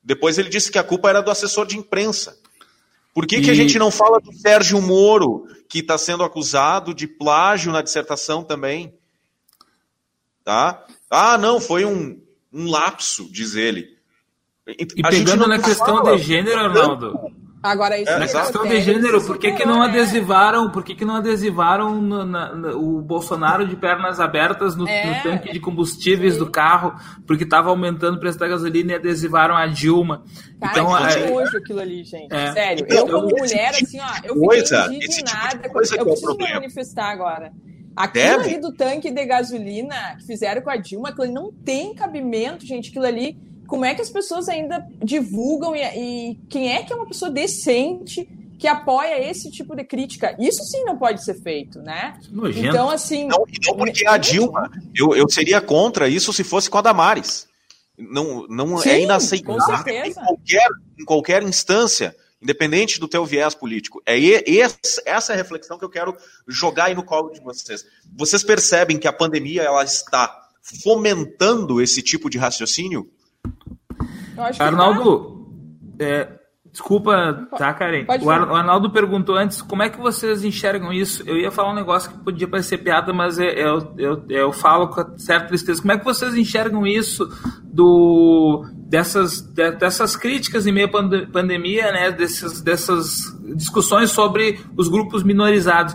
[0.00, 2.40] Depois ele disse que a culpa era do assessor de imprensa.
[3.14, 3.42] Por que, e...
[3.42, 7.82] que a gente não fala do Sérgio Moro, que está sendo acusado de plágio na
[7.82, 8.94] dissertação também?
[10.44, 10.84] Tá?
[11.10, 12.20] Ah, não, foi um,
[12.52, 13.96] um lapso, diz ele.
[14.66, 16.16] E a pegando na questão fala.
[16.16, 17.32] de gênero, Arnaldo,
[17.62, 19.86] Agora, isso é, questão de gênero, por que, que não né?
[19.86, 24.88] adesivaram, por que, que não adesivaram no, na, na, o Bolsonaro de pernas abertas no,
[24.88, 25.06] é.
[25.06, 26.40] no tanque de combustíveis Sim.
[26.40, 26.92] do carro,
[27.24, 30.24] porque estava aumentando o preço da gasolina e adesivaram a Dilma.
[30.60, 32.34] Cara, então, que é, nojo aquilo ali, gente.
[32.34, 32.52] É.
[32.52, 32.84] Sério.
[32.84, 35.58] Então, eu, como mulher, assim, ó, eu coisa, fiquei indignada.
[35.58, 37.52] Tipo coisa eu preciso me manifestar agora.
[37.94, 38.44] Aquilo Deve?
[38.44, 42.66] ali do tanque de gasolina que fizeram com a Dilma, aquilo ali não tem cabimento,
[42.66, 42.90] gente.
[42.90, 43.38] Aquilo ali
[43.72, 47.30] como é que as pessoas ainda divulgam e, e quem é que é uma pessoa
[47.30, 50.36] decente que apoia esse tipo de crítica.
[50.38, 52.20] Isso sim não pode ser feito, né?
[52.30, 52.66] Nojento.
[52.66, 53.26] Então, assim.
[53.26, 57.48] Não, não porque a Dilma, eu, eu seria contra isso se fosse com a Damares.
[57.96, 60.68] Não, não é sim, é inaceitável em qualquer,
[61.00, 64.02] em qualquer instância, independente do teu viés político.
[64.04, 64.18] É
[65.06, 66.14] essa é a reflexão que eu quero
[66.46, 67.86] jogar aí no colo de vocês.
[68.14, 73.10] Vocês percebem que a pandemia ela está fomentando esse tipo de raciocínio?
[74.58, 75.46] Arnaldo,
[75.98, 76.28] é,
[76.72, 78.06] desculpa, tá, Karen?
[78.22, 81.22] O, Ar, o, Arnaldo perguntou antes como é que vocês enxergam isso.
[81.26, 84.88] Eu ia falar um negócio que podia parecer piada, mas eu, eu, eu, eu falo
[84.88, 85.80] com certa tristeza.
[85.80, 87.28] Como é que vocês enxergam isso
[87.62, 92.10] do dessas, dessas críticas em meio à pandemia, né?
[92.10, 95.94] Desses, dessas discussões sobre os grupos minorizados?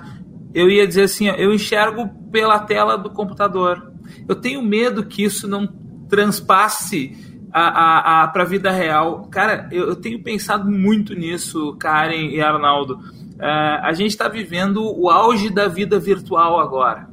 [0.53, 3.91] Eu ia dizer assim, eu enxergo pela tela do computador.
[4.27, 5.67] Eu tenho medo que isso não
[6.07, 9.27] transpasse a, a, para a vida real.
[9.31, 12.95] Cara, eu, eu, tenho pensado muito nisso, Karen e Arnaldo.
[12.95, 17.07] Uh, a gente está vivendo o auge da vida virtual agora,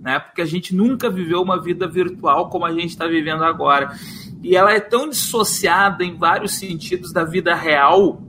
[0.00, 0.18] né?
[0.20, 3.90] Porque a gente nunca viveu uma vida virtual como a gente está vivendo agora.
[4.42, 8.22] E ela é tão dissociada em vários sentidos da vida real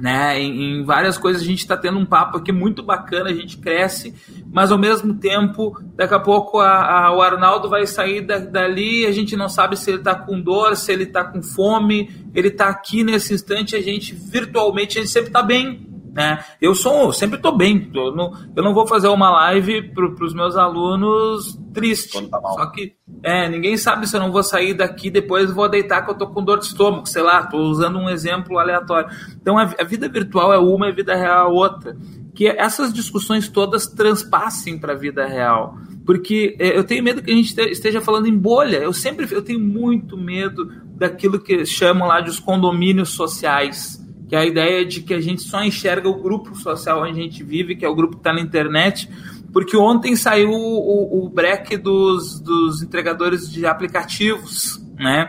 [0.00, 0.38] né?
[0.40, 3.58] Em, em, várias coisas a gente está tendo um papo aqui muito bacana, a gente
[3.58, 4.14] cresce,
[4.52, 9.06] mas ao mesmo tempo, daqui a pouco a, a, o Arnaldo vai sair da, dali,
[9.06, 12.48] a gente não sabe se ele está com dor, se ele está com fome, ele
[12.48, 16.42] está aqui nesse instante, a gente virtualmente a gente sempre está bem, né?
[16.62, 20.32] Eu sou, sempre estou bem, eu não, eu não vou fazer uma live para os
[20.32, 22.26] meus alunos triste.
[22.28, 26.02] Tá Só que é, ninguém sabe se eu não vou sair daqui depois vou deitar
[26.02, 29.10] que eu tô com dor de estômago, sei lá, tô usando um exemplo aleatório.
[29.38, 31.94] Então a, a vida virtual é uma a vida real é outra.
[32.34, 35.76] Que essas discussões todas transpassem para a vida real.
[36.06, 38.78] Porque é, eu tenho medo que a gente esteja falando em bolha.
[38.78, 44.34] Eu sempre eu tenho muito medo daquilo que chamam lá de os condomínios sociais que
[44.34, 47.42] é a ideia de que a gente só enxerga o grupo social onde a gente
[47.42, 49.08] vive, que é o grupo que está na internet,
[49.52, 55.28] porque ontem saiu o, o, break dos, dos entregadores de aplicativos, né?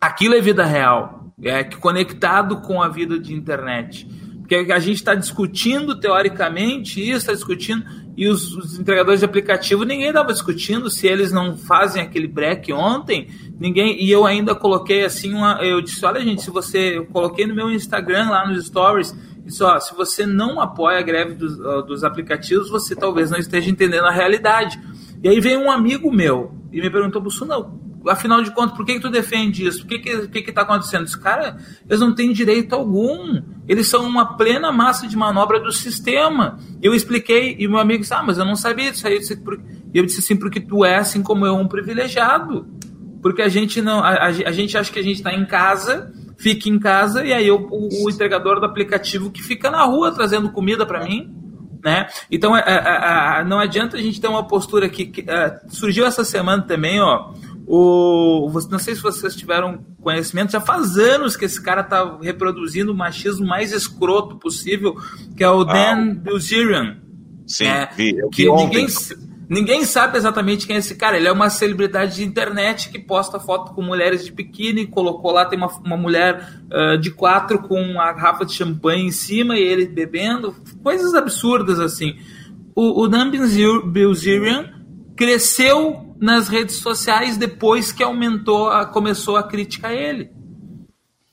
[0.00, 4.08] Aquilo é vida real, é conectado com a vida de internet.
[4.44, 7.82] Porque a gente está discutindo teoricamente isso, está discutindo,
[8.14, 12.70] e os, os, entregadores de aplicativo, ninguém estava discutindo se eles não fazem aquele break
[12.70, 13.28] ontem,
[13.58, 17.46] ninguém, e eu ainda coloquei assim, uma, eu disse, olha gente, se você, eu coloquei
[17.46, 19.16] no meu Instagram lá nos stories,
[19.46, 23.70] disse, ó, se você não apoia a greve dos, dos aplicativos, você talvez não esteja
[23.70, 24.78] entendendo a realidade.
[25.22, 28.94] E aí veio um amigo meu e me perguntou, não afinal de contas, por que,
[28.94, 29.84] que tu defende isso?
[29.84, 31.04] O que que, que que tá acontecendo?
[31.04, 31.56] Esse cara,
[31.88, 33.42] eles não têm direito algum.
[33.68, 36.58] Eles são uma plena massa de manobra do sistema.
[36.82, 39.18] Eu expliquei, e meu amigo disse, ah, mas eu não sabia disso aí.
[39.92, 42.66] E eu disse assim, porque tu é, assim como eu, um privilegiado.
[43.22, 46.12] Porque a gente não, a, a, a gente acha que a gente está em casa,
[46.36, 50.12] fica em casa, e aí eu, o, o entregador do aplicativo que fica na rua
[50.12, 51.34] trazendo comida para mim,
[51.84, 52.06] né?
[52.30, 55.24] Então, é, é, é, não adianta a gente ter uma postura que, que
[55.68, 57.32] surgiu essa semana também, ó,
[57.66, 62.92] o, não sei se vocês tiveram conhecimento, já faz anos que esse cara tá reproduzindo
[62.92, 64.94] o machismo mais escroto possível,
[65.36, 66.98] que é o ah, Dan Bilzerian.
[67.46, 68.86] Sim, é, vi, eu que ninguém,
[69.48, 71.16] ninguém sabe exatamente quem é esse cara.
[71.16, 75.46] Ele é uma celebridade de internet que posta foto com mulheres de biquíni, colocou lá,
[75.46, 79.62] tem uma, uma mulher uh, de quatro com uma garrafa de champanhe em cima e
[79.62, 82.16] ele bebendo, coisas absurdas assim.
[82.74, 84.83] O, o Dan Bilzerian
[85.16, 90.30] cresceu nas redes sociais depois que aumentou, a, começou a crítica a ele.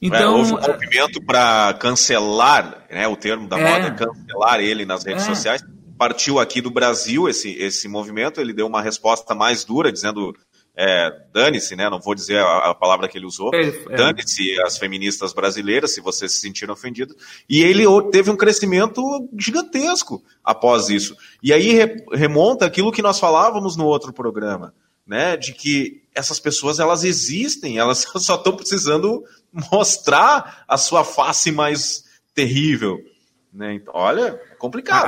[0.02, 4.60] Então, é, houve um movimento para cancelar, né, o termo da é, moda é cancelar
[4.60, 5.28] ele nas redes é.
[5.28, 5.64] sociais.
[5.98, 10.36] Partiu aqui do Brasil esse, esse movimento, ele deu uma resposta mais dura, dizendo
[10.76, 11.90] é, dane-se, né?
[11.90, 13.54] Não vou dizer a, a palavra que ele usou.
[13.54, 13.96] É, é.
[13.96, 17.16] Dane-se as feministas brasileiras, se vocês se sentiram ofendidos.
[17.50, 19.02] E ele teve um crescimento
[19.38, 21.16] gigantesco após isso.
[21.44, 24.74] E aí re, remonta aquilo que nós falávamos no outro programa,
[25.06, 25.36] né?
[25.36, 29.24] De que essas pessoas elas existem, elas só estão precisando
[29.72, 32.98] mostrar a sua face mais terrível.
[33.54, 33.76] Né?
[33.76, 35.06] Então, olha, é complicado.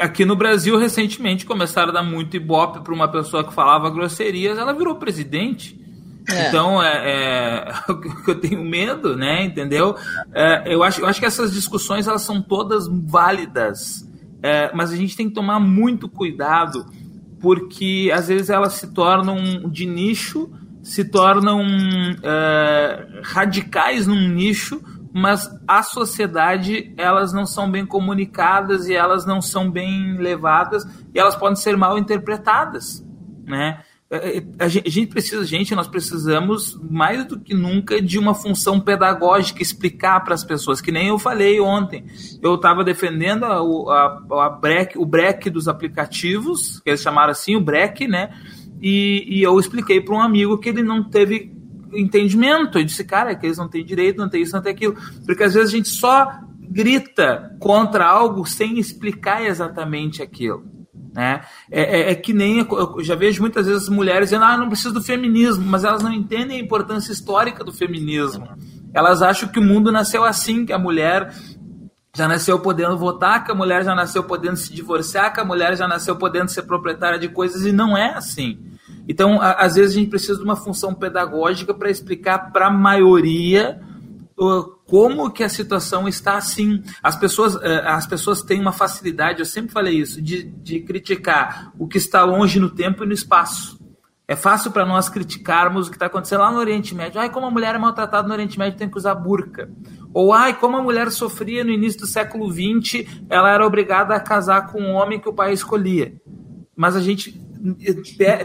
[0.00, 4.56] Aqui no Brasil, recentemente, começaram a dar muito ibope para uma pessoa que falava grosserias,
[4.56, 5.80] ela virou presidente.
[6.28, 6.48] É.
[6.48, 7.72] Então, é, é
[8.28, 9.44] eu tenho medo, né?
[9.44, 9.96] Entendeu?
[10.32, 14.08] É, eu, acho, eu acho que essas discussões elas são todas válidas,
[14.40, 16.86] é, mas a gente tem que tomar muito cuidado,
[17.40, 20.48] porque às vezes elas se tornam de nicho,
[20.84, 21.60] se tornam
[22.22, 24.80] é, radicais num nicho,
[25.12, 30.84] mas a sociedade elas não são bem comunicadas e elas não são bem levadas
[31.14, 33.04] e elas podem ser mal interpretadas,
[33.44, 33.82] né?
[34.12, 38.78] É, é, a gente precisa, gente, nós precisamos mais do que nunca de uma função
[38.78, 42.04] pedagógica, explicar para as pessoas, que nem eu falei ontem.
[42.42, 47.56] Eu estava defendendo a, a, a break, o break dos aplicativos, que eles chamaram assim,
[47.56, 48.34] o break, né?
[48.82, 51.51] E, e eu expliquei para um amigo que ele não teve
[51.92, 52.78] entendimento.
[52.78, 54.96] Eu disse, cara, é que eles não têm direito, não tem isso, não tem aquilo.
[55.24, 56.28] Porque às vezes a gente só
[56.60, 60.64] grita contra algo sem explicar exatamente aquilo.
[61.14, 61.42] Né?
[61.70, 64.94] É, é, é, que nem eu já vejo muitas vezes mulheres dizendo, ah, não preciso
[64.94, 68.48] do feminismo, mas elas não entendem a importância histórica do feminismo.
[68.94, 71.34] Elas acham que o mundo nasceu assim, que a mulher
[72.14, 75.76] já nasceu podendo votar, que a mulher já nasceu podendo se divorciar, que a mulher
[75.76, 78.58] já nasceu podendo ser proprietária de coisas, e não é assim.
[79.08, 82.70] Então, a, às vezes, a gente precisa de uma função pedagógica para explicar para a
[82.70, 83.80] maioria
[84.86, 86.82] como que a situação está assim.
[87.02, 91.72] As pessoas, eh, as pessoas têm uma facilidade, eu sempre falei isso, de, de criticar
[91.78, 93.80] o que está longe no tempo e no espaço.
[94.26, 97.20] É fácil para nós criticarmos o que está acontecendo lá no Oriente Médio.
[97.20, 99.70] Ai, como a mulher é maltratada no Oriente Médio tem que usar burca.
[100.14, 104.20] Ou, ai, como a mulher sofria no início do século XX, ela era obrigada a
[104.20, 106.14] casar com um homem que o pai escolhia.
[106.76, 107.38] Mas a gente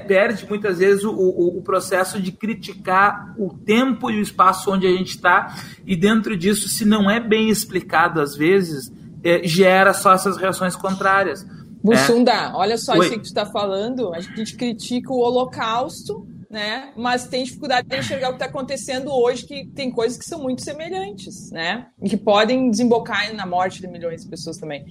[0.08, 4.86] perde muitas vezes o, o, o, processo de criticar o tempo e o espaço onde
[4.86, 5.56] a gente está,
[5.86, 8.92] e dentro disso, se não é bem explicado às vezes,
[9.24, 11.46] é, gera só essas reações contrárias.
[11.84, 12.52] Bussunda, é.
[12.54, 13.06] olha só Oi.
[13.06, 16.92] isso que tu está falando, a gente critica o holocausto, né?
[16.96, 20.40] Mas tem dificuldade de enxergar o que está acontecendo hoje, que tem coisas que são
[20.40, 21.88] muito semelhantes, né?
[22.02, 24.86] E que podem desembocar na morte de milhões de pessoas também.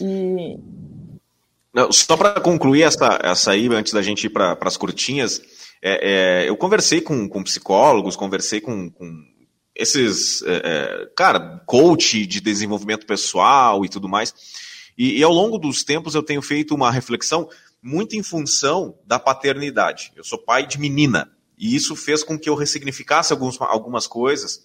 [0.00, 0.58] E,
[1.90, 5.42] só para concluir essa, essa aí, antes da gente ir para as curtinhas,
[5.82, 9.12] é, é, eu conversei com, com psicólogos, conversei com, com
[9.74, 14.32] esses, é, é, cara, coach de desenvolvimento pessoal e tudo mais.
[14.96, 17.48] E, e, ao longo dos tempos eu tenho feito uma reflexão
[17.82, 20.12] muito em função da paternidade.
[20.14, 24.60] Eu sou pai de menina, e isso fez com que eu ressignificasse alguns, algumas coisas.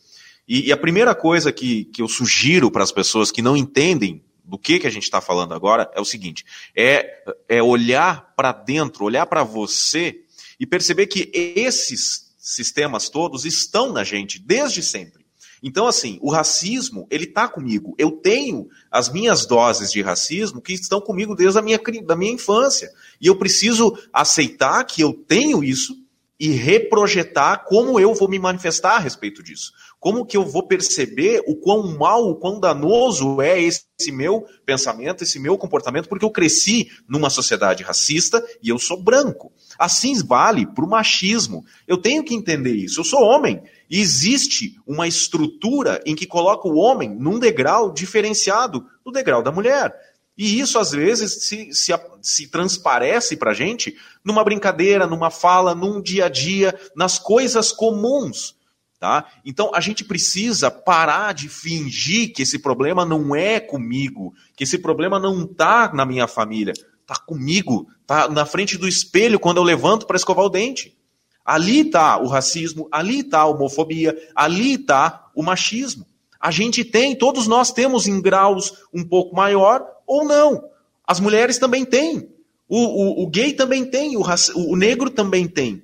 [0.48, 4.24] E, e a primeira coisa que, que eu sugiro para as pessoas que não entendem
[4.50, 6.44] do que, que a gente está falando agora é o seguinte:
[6.76, 10.22] é, é olhar para dentro, olhar para você
[10.60, 15.20] e perceber que esses sistemas todos estão na gente desde sempre.
[15.62, 17.94] Então, assim, o racismo, ele está comigo.
[17.98, 22.32] Eu tenho as minhas doses de racismo que estão comigo desde a minha, da minha
[22.32, 22.90] infância.
[23.20, 25.98] E eu preciso aceitar que eu tenho isso
[26.40, 29.74] e reprojetar como eu vou me manifestar a respeito disso.
[30.00, 35.24] Como que eu vou perceber o quão mal, o quão danoso é esse meu pensamento,
[35.24, 39.52] esse meu comportamento, porque eu cresci numa sociedade racista e eu sou branco.
[39.78, 41.66] Assim vale para o machismo.
[41.86, 43.02] Eu tenho que entender isso.
[43.02, 43.62] Eu sou homem.
[43.90, 49.52] E existe uma estrutura em que coloca o homem num degrau diferenciado do degrau da
[49.52, 49.94] mulher.
[50.38, 56.02] E isso, às vezes, se, se, se transparece para gente numa brincadeira, numa fala, num
[56.02, 58.56] dia a dia, nas coisas comuns.
[59.00, 59.26] Tá?
[59.46, 64.78] Então a gente precisa parar de fingir que esse problema não é comigo, que esse
[64.78, 69.64] problema não está na minha família, está comigo, está na frente do espelho quando eu
[69.64, 70.98] levanto para escovar o dente.
[71.46, 76.06] Ali está o racismo, ali está a homofobia, ali está o machismo.
[76.38, 80.62] A gente tem, todos nós temos em graus um pouco maior ou não.
[81.08, 82.30] As mulheres também têm.
[82.68, 84.24] O, o, o gay também tem, o,
[84.56, 85.82] o negro também tem.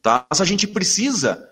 [0.00, 0.24] Tá?
[0.30, 1.46] Mas a gente precisa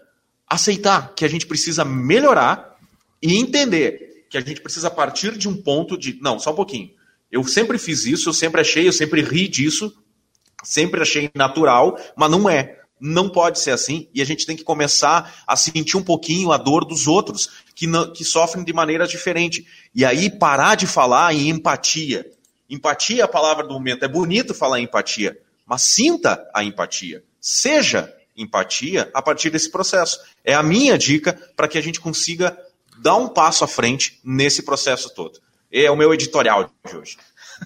[0.48, 2.76] aceitar que a gente precisa melhorar
[3.22, 6.90] e entender que a gente precisa partir de um ponto de, não, só um pouquinho.
[7.30, 9.92] Eu sempre fiz isso, eu sempre achei, eu sempre ri disso,
[10.62, 12.80] sempre achei natural, mas não é.
[13.00, 16.56] Não pode ser assim e a gente tem que começar a sentir um pouquinho a
[16.56, 19.66] dor dos outros que, não, que sofrem de maneira diferente.
[19.94, 22.24] E aí parar de falar em empatia.
[22.70, 24.04] Empatia é a palavra do momento.
[24.04, 25.36] É bonito falar em empatia,
[25.66, 27.24] mas sinta a empatia.
[27.40, 30.20] Seja empatia a partir desse processo.
[30.44, 32.56] É a minha dica para que a gente consiga
[32.98, 35.38] dar um passo à frente nesse processo todo.
[35.72, 37.16] É o meu editorial de hoje.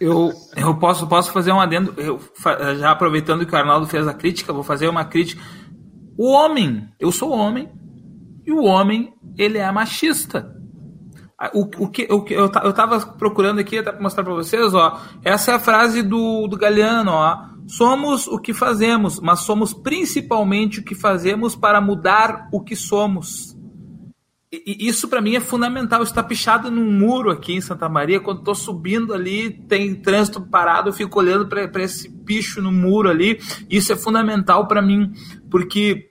[0.01, 2.21] Eu, eu posso, posso fazer um adendo, eu,
[2.79, 5.43] já aproveitando que o Arnaldo fez a crítica, vou fazer uma crítica.
[6.17, 7.71] O homem, eu sou homem,
[8.45, 10.58] e o homem, ele é machista.
[11.55, 14.75] O, o, que, o que eu, eu tava procurando aqui até para mostrar para vocês,
[14.75, 15.01] ó.
[15.25, 17.45] Essa é a frase do, do Galeano, ó.
[17.69, 23.57] Somos o que fazemos, mas somos principalmente o que fazemos para mudar o que somos.
[24.51, 26.03] E, isso para mim é fundamental.
[26.03, 28.19] Está pichado num muro aqui em Santa Maria.
[28.19, 33.09] Quando estou subindo ali, tem trânsito parado, eu fico olhando para esse picho no muro
[33.09, 33.39] ali.
[33.71, 35.13] Isso é fundamental para mim,
[35.49, 36.09] porque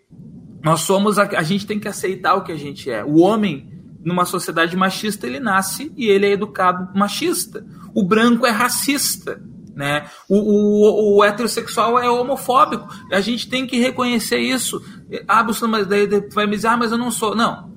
[0.64, 3.04] nós somos a, a gente tem que aceitar o que a gente é.
[3.04, 3.77] O homem
[4.08, 7.66] numa sociedade machista, ele nasce e ele é educado machista.
[7.94, 9.42] O branco é racista.
[9.76, 10.08] Né?
[10.30, 12.88] O, o, o heterossexual é homofóbico.
[13.12, 14.82] A gente tem que reconhecer isso.
[15.28, 17.36] Ah, mas daí vai me dizer, ah, mas eu não sou.
[17.36, 17.70] Não.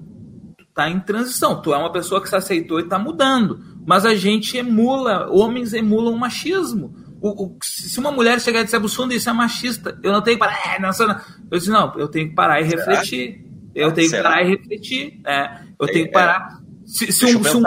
[0.57, 1.61] Tu tá em transição.
[1.61, 3.61] Tu é uma pessoa que se aceitou e está mudando.
[3.85, 6.95] Mas a gente emula, homens emulam o machismo.
[7.21, 10.39] O, o, se uma mulher chegar e disser, Bussunda, isso é machista, eu não tenho
[10.39, 10.77] que parar.
[10.77, 11.21] É, não, não.
[11.51, 13.50] Eu disse, não, eu tenho que parar e refletir.
[13.75, 14.23] Eu tenho Será?
[14.23, 15.21] que parar e refletir.
[15.27, 16.61] É, eu tenho que é, parar.
[16.85, 17.63] Se, se, um, se, um,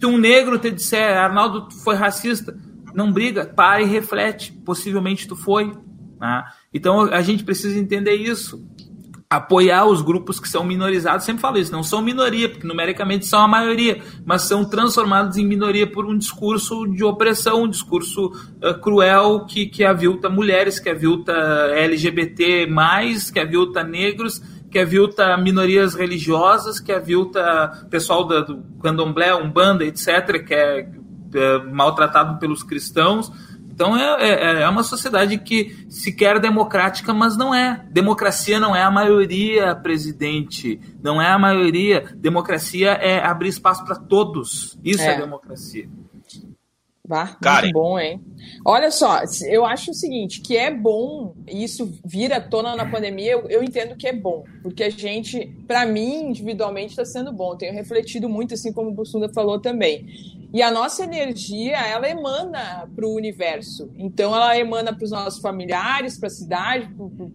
[0.00, 2.56] se, um, negro te disser, Arnaldo foi racista,
[2.94, 4.52] não briga, para e reflete.
[4.64, 5.72] Possivelmente tu foi.
[6.20, 6.44] Né?
[6.72, 8.64] Então a gente precisa entender isso.
[9.28, 13.40] Apoiar os grupos que são minorizados, sempre falo isso, não são minoria, porque numericamente são
[13.40, 18.78] a maioria, mas são transformados em minoria por um discurso de opressão, um discurso uh,
[18.82, 22.66] cruel que, que avilta mulheres, que avilta LGBT,
[23.32, 24.42] que avilta negros,
[24.72, 30.88] que avilta minorias religiosas, que avilta pessoal da, do candomblé, umbanda, etc., que é,
[31.34, 33.30] é maltratado pelos cristãos.
[33.70, 37.84] Então é, é, é, uma sociedade que se quer democrática, mas não é.
[37.90, 40.80] Democracia não é a maioria, presidente.
[41.02, 42.04] Não é a maioria.
[42.16, 44.78] Democracia é abrir espaço para todos.
[44.82, 45.88] Isso é, é democracia.
[47.12, 48.18] Bah, muito bom, hein?
[48.64, 53.32] Olha só, eu acho o seguinte, que é bom, isso vir à tona na pandemia,
[53.32, 57.54] eu, eu entendo que é bom, porque a gente, para mim, individualmente, está sendo bom.
[57.54, 60.06] Tenho refletido muito, assim como o Bussunda falou também.
[60.54, 63.90] E a nossa energia, ela emana para o universo.
[63.98, 66.88] Então, ela emana para os nossos familiares, para a cidade,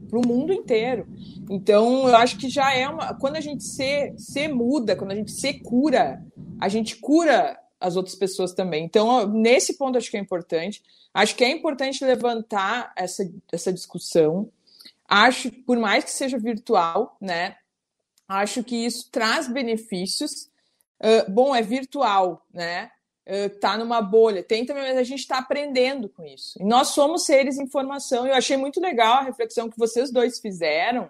[0.09, 1.07] para o mundo inteiro.
[1.51, 3.13] Então, eu acho que já é uma.
[3.13, 6.19] Quando a gente se, se muda, quando a gente se cura,
[6.59, 8.83] a gente cura as outras pessoas também.
[8.83, 10.83] Então, nesse ponto, acho que é importante.
[11.13, 14.51] Acho que é importante levantar essa, essa discussão.
[15.07, 17.55] Acho, por mais que seja virtual, né?
[18.27, 20.49] Acho que isso traz benefícios.
[20.99, 22.91] Uh, bom, é virtual, né?
[23.25, 24.43] Uh, numa bolha.
[24.43, 26.61] Tem também, mas a gente está aprendendo com isso.
[26.61, 28.25] E nós somos seres em formação.
[28.25, 31.09] Eu achei muito legal a reflexão que vocês dois fizeram,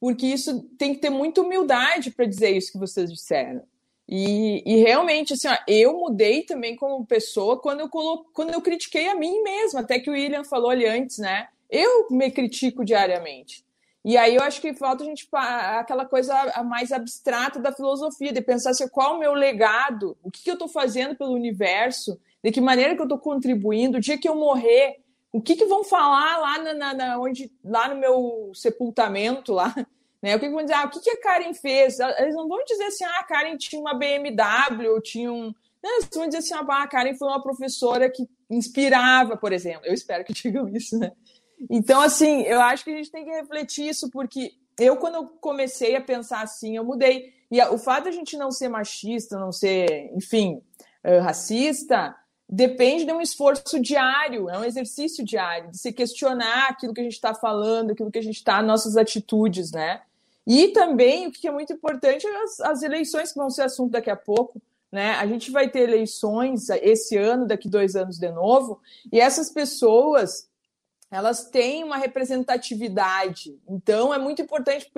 [0.00, 3.62] porque isso tem que ter muita humildade para dizer isso que vocês disseram.
[4.08, 8.24] E, e, realmente, assim, ó, eu mudei também como pessoa quando eu, colo...
[8.32, 11.48] quando eu critiquei a mim mesma, até que o William falou ali antes, né?
[11.68, 13.62] Eu me critico diariamente.
[14.02, 16.34] E aí eu acho que falta a gente aquela coisa
[16.64, 20.54] mais abstrata da filosofia, de pensar assim, qual o meu legado, o que, que eu
[20.54, 24.34] estou fazendo pelo universo, de que maneira que eu estou contribuindo, o dia que eu
[24.34, 25.00] morrer,
[25.30, 29.74] o que, que vão falar lá, na, na, onde, lá no meu sepultamento, lá,
[30.22, 30.34] né?
[30.34, 30.74] O que, vão dizer?
[30.74, 31.98] Ah, o que, que a Karen fez?
[32.00, 35.54] Eles não vão dizer assim, ah, a Karen tinha uma BMW, ou tinha um.
[35.82, 39.82] Não, eles vão dizer assim, ah, a Karen foi uma professora que inspirava, por exemplo.
[39.84, 41.12] Eu espero que digam isso, né?
[41.70, 45.26] Então, assim, eu acho que a gente tem que refletir isso, porque eu, quando eu
[45.40, 47.32] comecei a pensar assim, eu mudei.
[47.50, 50.62] E o fato de a gente não ser machista, não ser, enfim,
[51.22, 52.14] racista,
[52.48, 57.04] depende de um esforço diário, é um exercício diário, de se questionar aquilo que a
[57.04, 60.00] gente está falando, aquilo que a gente está, nossas atitudes, né?
[60.48, 63.92] E também, o que é muito importante, é as, as eleições que vão ser assunto
[63.92, 64.58] daqui a pouco.
[64.90, 65.10] Né?
[65.10, 68.80] A gente vai ter eleições esse ano, daqui dois anos de novo,
[69.12, 70.48] e essas pessoas
[71.10, 73.58] elas têm uma representatividade.
[73.68, 74.90] Então é muito importante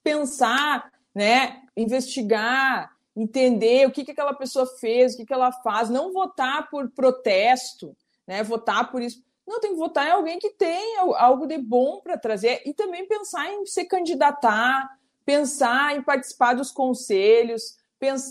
[0.00, 1.62] pensar, né?
[1.76, 6.70] investigar, entender o que, que aquela pessoa fez, o que, que ela faz, não votar
[6.70, 8.44] por protesto, né?
[8.44, 9.22] votar por isso.
[9.48, 13.06] Não, tem que votar em alguém que tem algo de bom para trazer e também
[13.08, 17.78] pensar em se candidatar, pensar em participar dos conselhos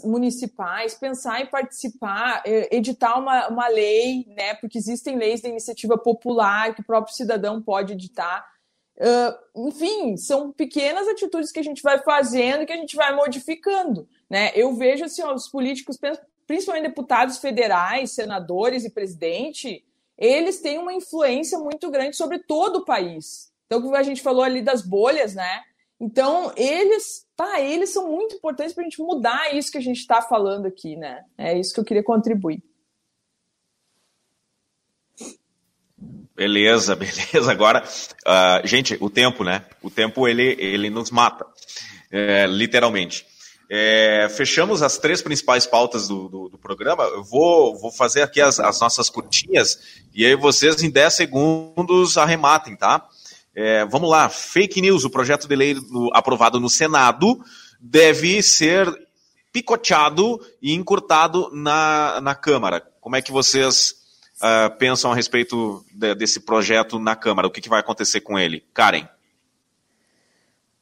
[0.04, 4.54] municipais, pensar em participar, é, editar uma, uma lei, né?
[4.54, 8.46] Porque existem leis de iniciativa popular que o próprio cidadão pode editar.
[8.98, 13.14] Uh, enfim, são pequenas atitudes que a gente vai fazendo e que a gente vai
[13.16, 14.08] modificando.
[14.30, 14.52] Né?
[14.56, 16.00] Eu vejo assim, os políticos,
[16.48, 19.84] principalmente deputados federais, senadores e presidente,
[20.18, 23.52] eles têm uma influência muito grande sobre todo o país.
[23.66, 25.62] Então, a gente falou ali das bolhas, né?
[26.00, 29.98] Então, eles, tá, eles são muito importantes para a gente mudar isso que a gente
[30.00, 31.24] está falando aqui, né?
[31.38, 32.64] É isso que eu queria contribuir.
[36.36, 37.52] Beleza, beleza.
[37.52, 39.66] Agora, uh, gente, o tempo, né?
[39.82, 41.46] O tempo ele, ele nos mata,
[42.12, 43.26] é, literalmente.
[43.70, 47.04] É, fechamos as três principais pautas do, do, do, programa.
[47.04, 49.78] Eu vou, vou fazer aqui as, as, nossas curtinhas
[50.14, 53.06] e aí vocês em 10 segundos arrematem, tá?
[53.54, 57.44] É, vamos lá, fake news, o projeto de lei no, aprovado no Senado
[57.80, 58.88] deve ser
[59.52, 62.88] picoteado e encurtado na, na Câmara.
[63.02, 63.96] Como é que vocês
[64.36, 67.48] uh, pensam a respeito de, desse projeto na Câmara?
[67.48, 68.64] O que, que vai acontecer com ele?
[68.74, 69.08] Karen.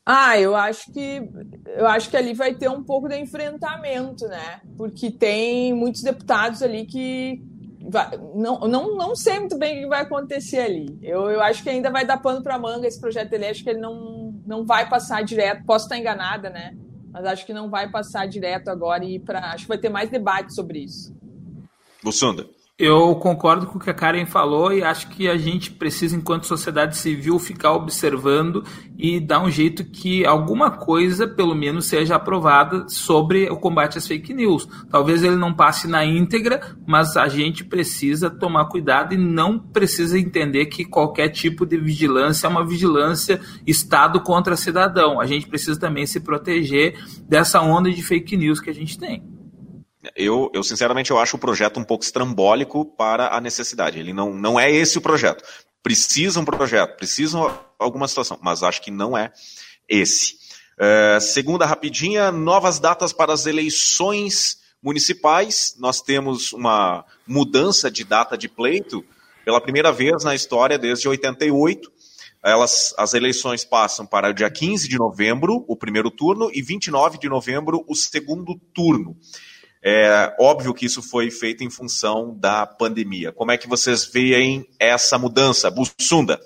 [0.05, 1.27] Ah, eu acho que
[1.65, 4.61] eu acho que ali vai ter um pouco de enfrentamento, né?
[4.77, 7.41] Porque tem muitos deputados ali que
[7.89, 10.99] vai, não, não, não sei muito bem o que vai acontecer ali.
[11.01, 13.49] Eu, eu acho que ainda vai dar pano para manga esse projeto de lei.
[13.49, 15.65] Acho que ele não, não vai passar direto.
[15.65, 16.77] Posso estar enganada, né?
[17.11, 20.09] Mas acho que não vai passar direto agora e para acho que vai ter mais
[20.09, 21.15] debate sobre isso.
[22.03, 22.47] Bussunda.
[22.78, 26.45] Eu concordo com o que a Karen falou e acho que a gente precisa, enquanto
[26.45, 28.65] sociedade civil, ficar observando
[28.97, 34.05] e dar um jeito que alguma coisa, pelo menos, seja aprovada sobre o combate às
[34.05, 34.67] fake news.
[34.89, 40.19] Talvez ele não passe na íntegra, mas a gente precisa tomar cuidado e não precisa
[40.19, 45.21] entender que qualquer tipo de vigilância é uma vigilância Estado contra cidadão.
[45.21, 49.34] A gente precisa também se proteger dessa onda de fake news que a gente tem.
[50.15, 53.99] Eu, eu, sinceramente, eu acho o projeto um pouco estrambólico para a necessidade.
[53.99, 55.43] Ele não, não é esse o projeto.
[55.81, 57.37] Precisa um projeto, precisa
[57.77, 59.31] alguma situação, mas acho que não é
[59.87, 60.37] esse.
[60.77, 65.75] É, segunda rapidinha, novas datas para as eleições municipais.
[65.79, 69.03] Nós temos uma mudança de data de pleito
[69.43, 71.91] pela primeira vez na história desde 88.
[72.43, 77.17] Elas, as eleições passam para o dia 15 de novembro, o primeiro turno, e 29
[77.17, 79.17] de novembro, o segundo turno.
[79.88, 83.31] É óbvio que isso foi feito em função da pandemia.
[83.31, 85.69] Como é que vocês veem essa mudança?
[85.69, 86.39] Bussunda.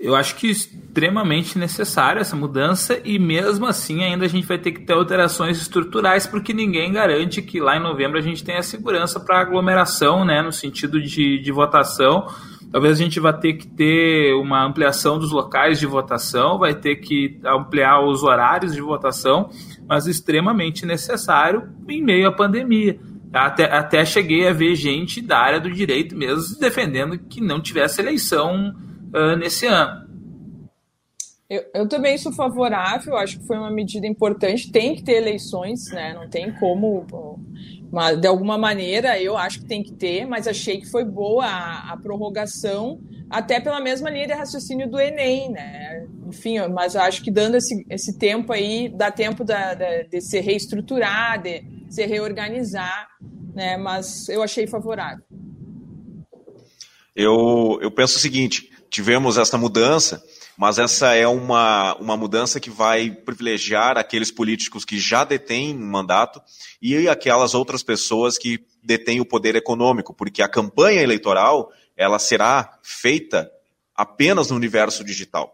[0.00, 4.72] Eu acho que extremamente necessária essa mudança e mesmo assim ainda a gente vai ter
[4.72, 9.20] que ter alterações estruturais porque ninguém garante que lá em novembro a gente tenha segurança
[9.20, 12.26] para aglomeração, né, no sentido de, de votação.
[12.70, 16.96] Talvez a gente vá ter que ter uma ampliação dos locais de votação, vai ter
[16.96, 19.50] que ampliar os horários de votação
[19.90, 22.96] mas extremamente necessário em meio à pandemia.
[23.32, 28.00] Até, até cheguei a ver gente da área do direito mesmo defendendo que não tivesse
[28.00, 28.72] eleição
[29.12, 30.08] uh, nesse ano.
[31.48, 34.70] Eu, eu, também sou favorável, acho que foi uma medida importante.
[34.70, 36.14] Tem que ter eleições, né?
[36.14, 37.04] Não tem como.
[37.92, 41.44] Mas, de alguma maneira, eu acho que tem que ter, mas achei que foi boa
[41.44, 46.06] a, a prorrogação até pela mesma linha de raciocínio do Enem, né?
[46.26, 50.40] Enfim, mas acho que dando esse, esse tempo aí, dá tempo da, da, de se
[50.40, 53.08] reestruturar, de se reorganizar,
[53.54, 53.76] né?
[53.76, 55.24] Mas eu achei favorável.
[57.14, 60.22] Eu, eu penso o seguinte: tivemos essa mudança,
[60.60, 66.38] mas essa é uma, uma mudança que vai privilegiar aqueles políticos que já detêm mandato
[66.82, 72.78] e aquelas outras pessoas que detêm o poder econômico, porque a campanha eleitoral ela será
[72.82, 73.50] feita
[73.96, 75.50] apenas no universo digital,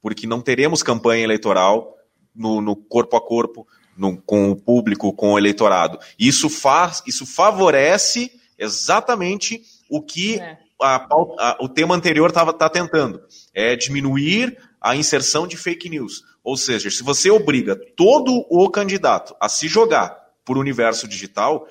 [0.00, 1.92] porque não teremos campanha eleitoral
[2.32, 5.98] no, no corpo a corpo, no, com o público, com o eleitorado.
[6.16, 10.58] Isso faz, isso favorece exatamente o que é.
[10.84, 11.06] A,
[11.38, 13.22] a, o tema anterior estava tá tentando,
[13.52, 16.22] é diminuir a inserção de fake news.
[16.42, 20.14] Ou seja, se você obriga todo o candidato a se jogar
[20.44, 21.66] por universo digital,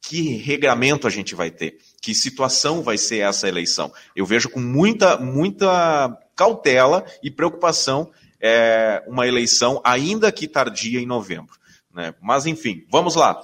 [0.00, 1.78] que regramento a gente vai ter?
[2.00, 3.92] Que situação vai ser essa eleição?
[4.14, 11.06] Eu vejo com muita, muita cautela e preocupação é, uma eleição, ainda que tardia em
[11.06, 11.56] novembro.
[11.92, 12.14] Né?
[12.22, 13.40] Mas, enfim, vamos lá.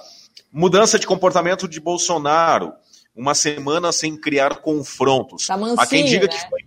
[0.51, 2.73] Mudança de comportamento de Bolsonaro.
[3.15, 5.47] Uma semana sem criar confrontos.
[5.47, 6.33] Tá mansinho, há quem diga né?
[6.33, 6.61] que foi,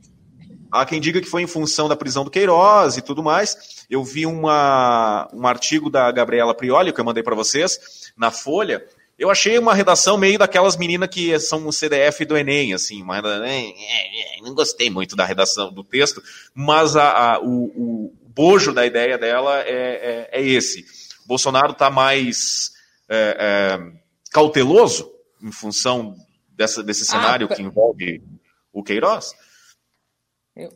[0.70, 3.84] há quem diga que foi em função da prisão do Queiroz e tudo mais.
[3.90, 8.84] Eu vi uma, um artigo da Gabriela Prioli, que eu mandei para vocês, na Folha,
[9.18, 13.22] eu achei uma redação meio daquelas meninas que são o CDF do Enem, assim, mas
[14.42, 16.22] não gostei muito da redação do texto,
[16.54, 20.84] mas a, a o, o, bojo da ideia dela é, é, é esse.
[21.24, 22.72] Bolsonaro está mais
[23.08, 23.92] é, é,
[24.30, 25.10] cauteloso
[25.42, 26.14] em função
[26.56, 28.22] dessa, desse ah, cenário ah, que envolve
[28.72, 29.34] o Queiroz?
[30.54, 30.72] Eu,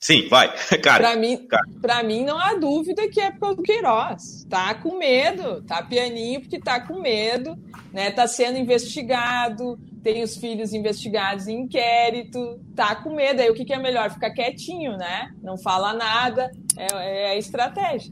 [0.00, 0.50] Sim, vai,
[0.82, 1.10] cara.
[1.10, 1.46] Para mim,
[1.82, 4.46] para mim não há dúvida que é pelo Queiroz.
[4.48, 7.54] Tá com medo, tá pianinho porque tá com medo,
[7.92, 8.10] né?
[8.10, 13.42] Tá sendo investigado, tem os filhos investigados em inquérito, tá com medo.
[13.42, 14.10] Aí o que, que é melhor?
[14.10, 15.30] Ficar quietinho, né?
[15.42, 18.10] Não fala nada, é, é a estratégia.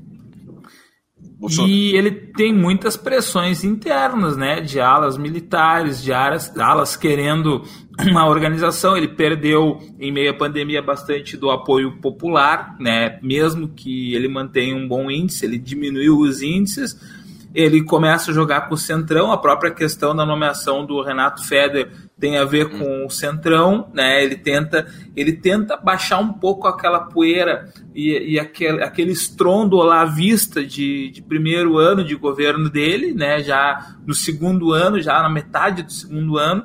[1.69, 4.61] E ele tem muitas pressões internas, né?
[4.61, 7.63] De alas militares, de alas, alas querendo
[8.11, 8.97] uma organização.
[8.97, 13.21] Ele perdeu, em meio à pandemia, bastante do apoio popular, né?
[13.23, 16.99] Mesmo que ele mantenha um bom índice, ele diminuiu os índices.
[17.55, 22.08] Ele começa a jogar com o Centrão, a própria questão da nomeação do Renato Feder
[22.19, 24.23] tem a ver com o Centrão, né?
[24.23, 30.03] Ele tenta, ele tenta baixar um pouco aquela poeira e, e aquele, aquele estrondo lá
[30.03, 33.43] à vista de, de primeiro ano de governo dele, né?
[33.43, 36.65] Já no segundo ano, já na metade do segundo ano,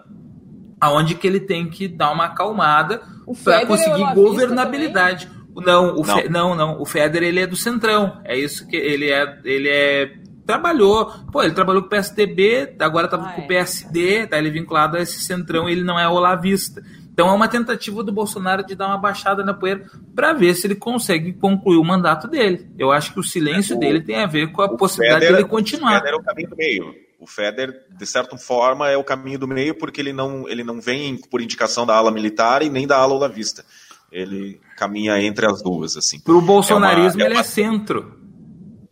[0.82, 3.02] aonde que ele tem que dar uma acalmada
[3.44, 5.30] para conseguir é governabilidade.
[5.56, 6.18] Não, o não.
[6.18, 8.20] Fe, não, não, o Feder ele é do Centrão.
[8.26, 10.12] É isso que ele é, ele é
[10.46, 11.12] trabalhou.
[11.32, 13.48] Pô, ele trabalhou com o PSDB, agora tá ah, com o é.
[13.48, 16.84] PSD, tá ele vinculado a esse centrão, ele não é olavista.
[17.14, 20.66] Então é uma tentativa do Bolsonaro de dar uma baixada na poeira para ver se
[20.66, 22.68] ele consegue concluir o mandato dele.
[22.78, 25.48] Eu acho que o silêncio o, dele tem a ver com a possibilidade Feder, dele
[25.48, 25.92] continuar.
[25.92, 26.96] O Feder é o caminho do meio.
[27.20, 30.82] O Feder, de certa forma, é o caminho do meio porque ele não, ele não
[30.82, 33.64] vem por indicação da ala militar e nem da ala olavista.
[34.12, 36.20] Ele caminha entre as duas, assim.
[36.20, 37.34] Para o bolsonarismo, é uma, é uma...
[37.34, 38.23] ele é centro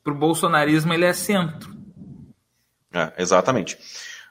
[0.04, 1.76] para o bolsonarismo ele é centro.
[2.94, 3.78] É, exatamente.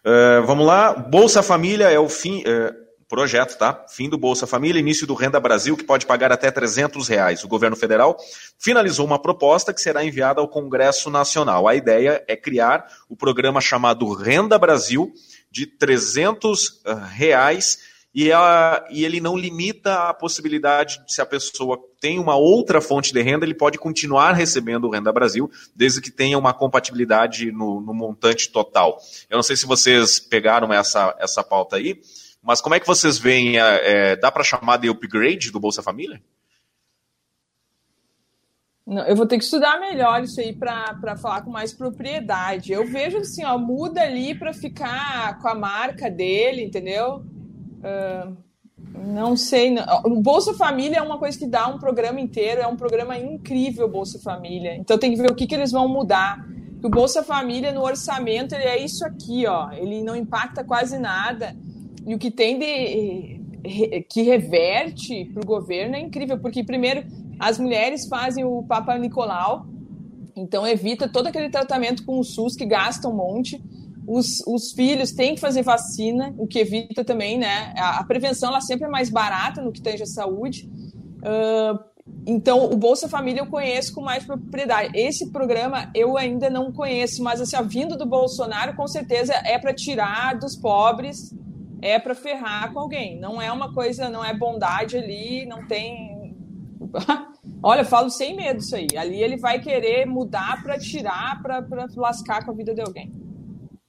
[0.04, 0.94] Uh, vamos lá.
[0.94, 2.40] Bolsa Família é o fim.
[2.40, 3.84] Uh, projeto, tá?
[3.88, 7.42] Fim do Bolsa Família, início do Renda Brasil, que pode pagar até 300 reais.
[7.42, 8.16] O governo federal
[8.56, 11.66] finalizou uma proposta que será enviada ao Congresso Nacional.
[11.66, 15.12] A ideia é criar o programa chamado Renda Brasil,
[15.50, 17.80] de 300 reais
[18.14, 22.80] e, a, e ele não limita a possibilidade de se a pessoa tem uma outra
[22.80, 27.52] fonte de renda, ele pode continuar recebendo o Renda Brasil, desde que tenha uma compatibilidade
[27.52, 28.98] no, no montante total.
[29.28, 32.00] Eu não sei se vocês pegaram essa, essa pauta aí,
[32.42, 33.58] mas como é que vocês veem?
[33.58, 36.20] É, dá para chamar de upgrade do Bolsa Família?
[38.86, 42.72] Não, eu vou ter que estudar melhor isso aí para falar com mais propriedade.
[42.72, 47.24] Eu vejo assim, ó, muda ali para ficar com a marca dele, entendeu?
[47.80, 48.36] Uh,
[48.98, 49.70] não sei.
[49.70, 49.84] Não.
[50.04, 53.88] O Bolsa Família é uma coisa que dá um programa inteiro, é um programa incrível,
[53.88, 54.76] Bolsa Família.
[54.76, 56.44] Então tem que ver o que, que eles vão mudar.
[56.82, 59.70] O Bolsa Família no orçamento ele é isso aqui, ó.
[59.72, 61.54] Ele não impacta quase nada.
[62.06, 63.40] E o que tem de
[64.08, 67.04] que reverte para o governo é incrível, porque primeiro
[67.38, 69.66] as mulheres fazem o Papa Nicolau,
[70.34, 73.62] então evita todo aquele tratamento com o SUS que gasta um monte
[74.06, 77.72] os, os filhos têm que fazer vacina, o que evita também, né?
[77.76, 80.68] A, a prevenção ela sempre é mais barata no que tange a saúde.
[81.18, 81.90] Uh,
[82.26, 84.96] então, o Bolsa Família eu conheço com mais propriedade.
[84.98, 89.58] Esse programa eu ainda não conheço, mas assim, a vinda do Bolsonaro com certeza é
[89.58, 91.34] para tirar dos pobres,
[91.80, 93.18] é para ferrar com alguém.
[93.18, 96.36] Não é uma coisa, não é bondade ali, não tem.
[97.62, 98.88] Olha, eu falo sem medo isso aí.
[98.96, 103.12] Ali ele vai querer mudar para tirar, para lascar com a vida de alguém.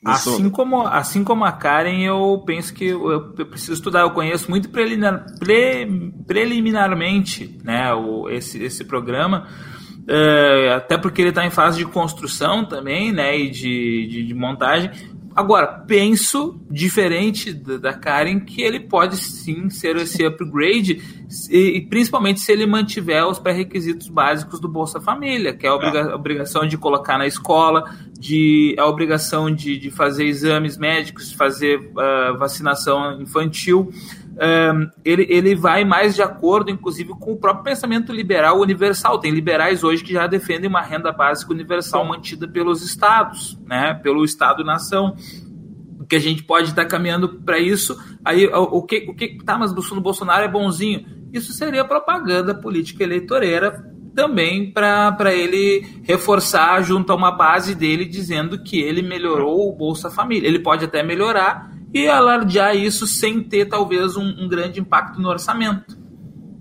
[0.03, 4.01] Assim como, assim como a Karen, eu penso que eu, eu preciso estudar.
[4.01, 9.47] Eu conheço muito preliminar, pre, preliminarmente né, o, esse, esse programa,
[10.07, 14.33] é, até porque ele está em fase de construção também né, e de, de, de
[14.33, 14.89] montagem.
[15.35, 21.01] Agora, penso, diferente da Karen, que ele pode sim ser esse upgrade,
[21.49, 26.15] e, principalmente se ele mantiver os pré-requisitos básicos do Bolsa Família, que é a obriga
[26.15, 27.89] obrigação de colocar na escola,
[28.19, 33.91] de, a obrigação de, de fazer exames médicos, de fazer uh, vacinação infantil
[35.03, 39.19] ele, ele vai mais de acordo, inclusive, com o próprio pensamento liberal universal.
[39.19, 44.23] Tem liberais hoje que já defendem uma renda básica universal mantida pelos estados, né, pelo
[44.23, 45.15] Estado-nação
[46.11, 47.97] que a gente pode estar caminhando para isso.
[48.25, 51.05] Aí o que o que tá, mas o Bolsonaro é bonzinho.
[51.31, 58.61] Isso seria propaganda política eleitoreira também para ele reforçar junto a uma base dele dizendo
[58.61, 60.49] que ele melhorou o Bolsa Família.
[60.49, 65.29] Ele pode até melhorar, e alardear isso sem ter talvez um, um grande impacto no
[65.29, 65.99] orçamento.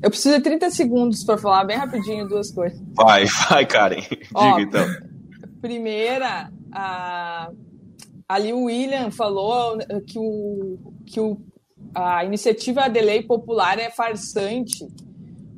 [0.02, 2.80] Eu preciso de 30 segundos para falar bem rapidinho duas coisas.
[2.94, 4.02] Vai, vai, Karen.
[4.34, 5.10] Ó, Diga então.
[5.60, 7.50] Primeira, a,
[8.26, 11.38] ali o William falou que, o, que o,
[11.94, 14.86] a iniciativa de lei popular é farsante.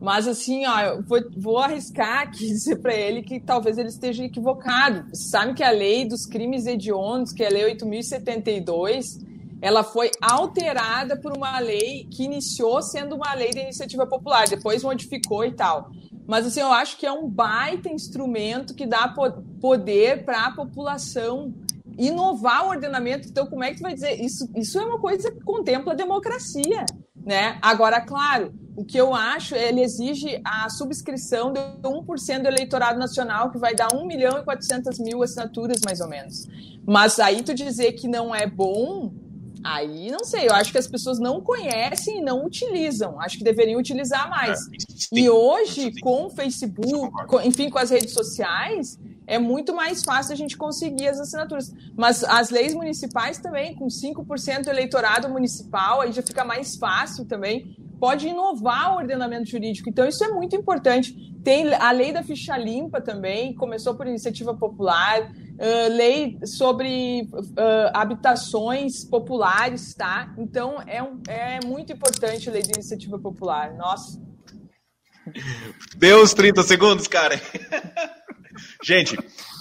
[0.00, 4.24] Mas assim, ó, eu vou, vou arriscar aqui dizer para ele que talvez ele esteja
[4.24, 5.08] equivocado.
[5.14, 9.18] Você sabe que a lei dos crimes hediondos, que é a lei 8072,
[9.62, 14.82] ela foi alterada por uma lei que iniciou sendo uma lei de iniciativa popular, depois
[14.82, 15.92] modificou e tal.
[16.26, 19.14] Mas assim, eu acho que é um baita instrumento que dá
[19.60, 21.54] poder para a população
[21.96, 23.28] inovar o ordenamento.
[23.28, 24.20] Então, como é que tu vai dizer?
[24.20, 26.84] Isso, isso é uma coisa que contempla a democracia.
[27.24, 27.56] Né?
[27.62, 33.50] Agora, claro, o que eu acho, ele exige a subscrição de 1% do eleitorado nacional,
[33.50, 36.48] que vai dar 1 milhão e 400 mil assinaturas, mais ou menos.
[36.84, 39.12] Mas aí tu dizer que não é bom,
[39.64, 40.48] aí não sei.
[40.48, 43.20] Eu acho que as pessoas não conhecem e não utilizam.
[43.20, 44.60] Acho que deveriam utilizar mais.
[44.68, 50.02] É, e hoje, com o Facebook, com, enfim, com as redes sociais, é muito mais
[50.02, 51.72] fácil a gente conseguir as assinaturas.
[51.96, 57.24] Mas as leis municipais também, com 5% do eleitorado municipal, aí já fica mais fácil
[57.24, 57.76] também.
[58.02, 59.88] Pode inovar o ordenamento jurídico.
[59.88, 61.14] Então, isso é muito importante.
[61.44, 67.94] Tem a lei da ficha limpa também, começou por iniciativa popular, uh, lei sobre uh,
[67.94, 70.34] habitações populares, tá?
[70.36, 73.72] Então, é, um, é muito importante a lei de iniciativa popular.
[73.76, 74.20] Nossa.
[75.96, 77.40] Deu os 30 segundos, cara.
[78.82, 79.16] Gente,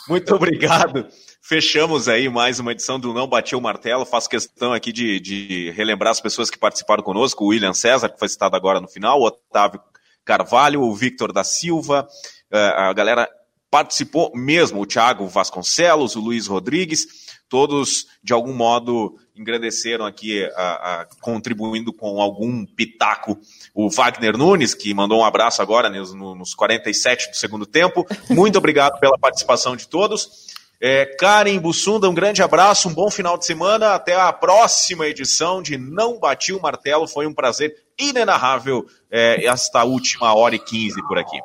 [0.09, 1.07] muito obrigado.
[1.52, 4.06] Fechamos aí mais uma edição do Não Bateu o Martelo.
[4.06, 8.18] Faço questão aqui de, de relembrar as pessoas que participaram conosco: o William César, que
[8.18, 9.82] foi citado agora no final, o Otávio
[10.23, 12.07] Carvalho, o Victor da Silva,
[12.49, 13.30] eh, a galera
[13.69, 17.06] participou mesmo, o Thiago Vasconcelos, o Luiz Rodrigues,
[17.49, 23.38] todos de algum modo engrandeceram aqui, a, a, contribuindo com algum pitaco.
[23.73, 28.07] O Wagner Nunes, que mandou um abraço agora nos, nos 47 do segundo tempo.
[28.30, 30.49] Muito obrigado pela participação de todos.
[30.83, 33.93] É, Karen Bussunda, um grande abraço, um bom final de semana.
[33.93, 37.07] Até a próxima edição de Não Bati o Martelo.
[37.07, 41.37] Foi um prazer inenarrável é, esta última hora e quinze por aqui.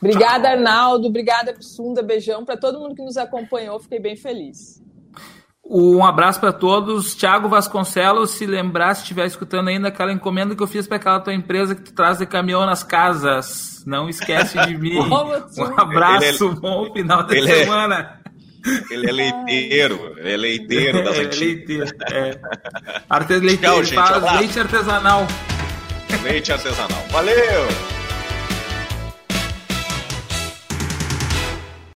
[0.00, 1.08] Obrigada, Arnaldo.
[1.08, 2.04] Obrigada, Bussunda.
[2.04, 3.80] Beijão para todo mundo que nos acompanhou.
[3.80, 4.80] Fiquei bem feliz.
[5.64, 7.16] Um abraço para todos.
[7.16, 11.20] Tiago Vasconcelos, se lembrar, se estiver escutando ainda, aquela encomenda que eu fiz para aquela
[11.20, 13.82] tua empresa que tu traz de caminhão nas casas.
[13.84, 14.98] Não esquece de mim.
[15.02, 18.21] um abraço, é, bom final de é- semana.
[18.64, 21.90] É, ele é leiteiro, ele é leiteiro das é, antigas.
[21.90, 22.40] Leiteiro, é.
[23.10, 25.26] Arte, leiteiro, Tchau, gente, faz leite artesanal.
[26.22, 27.06] Leite artesanal.
[27.10, 28.01] Valeu!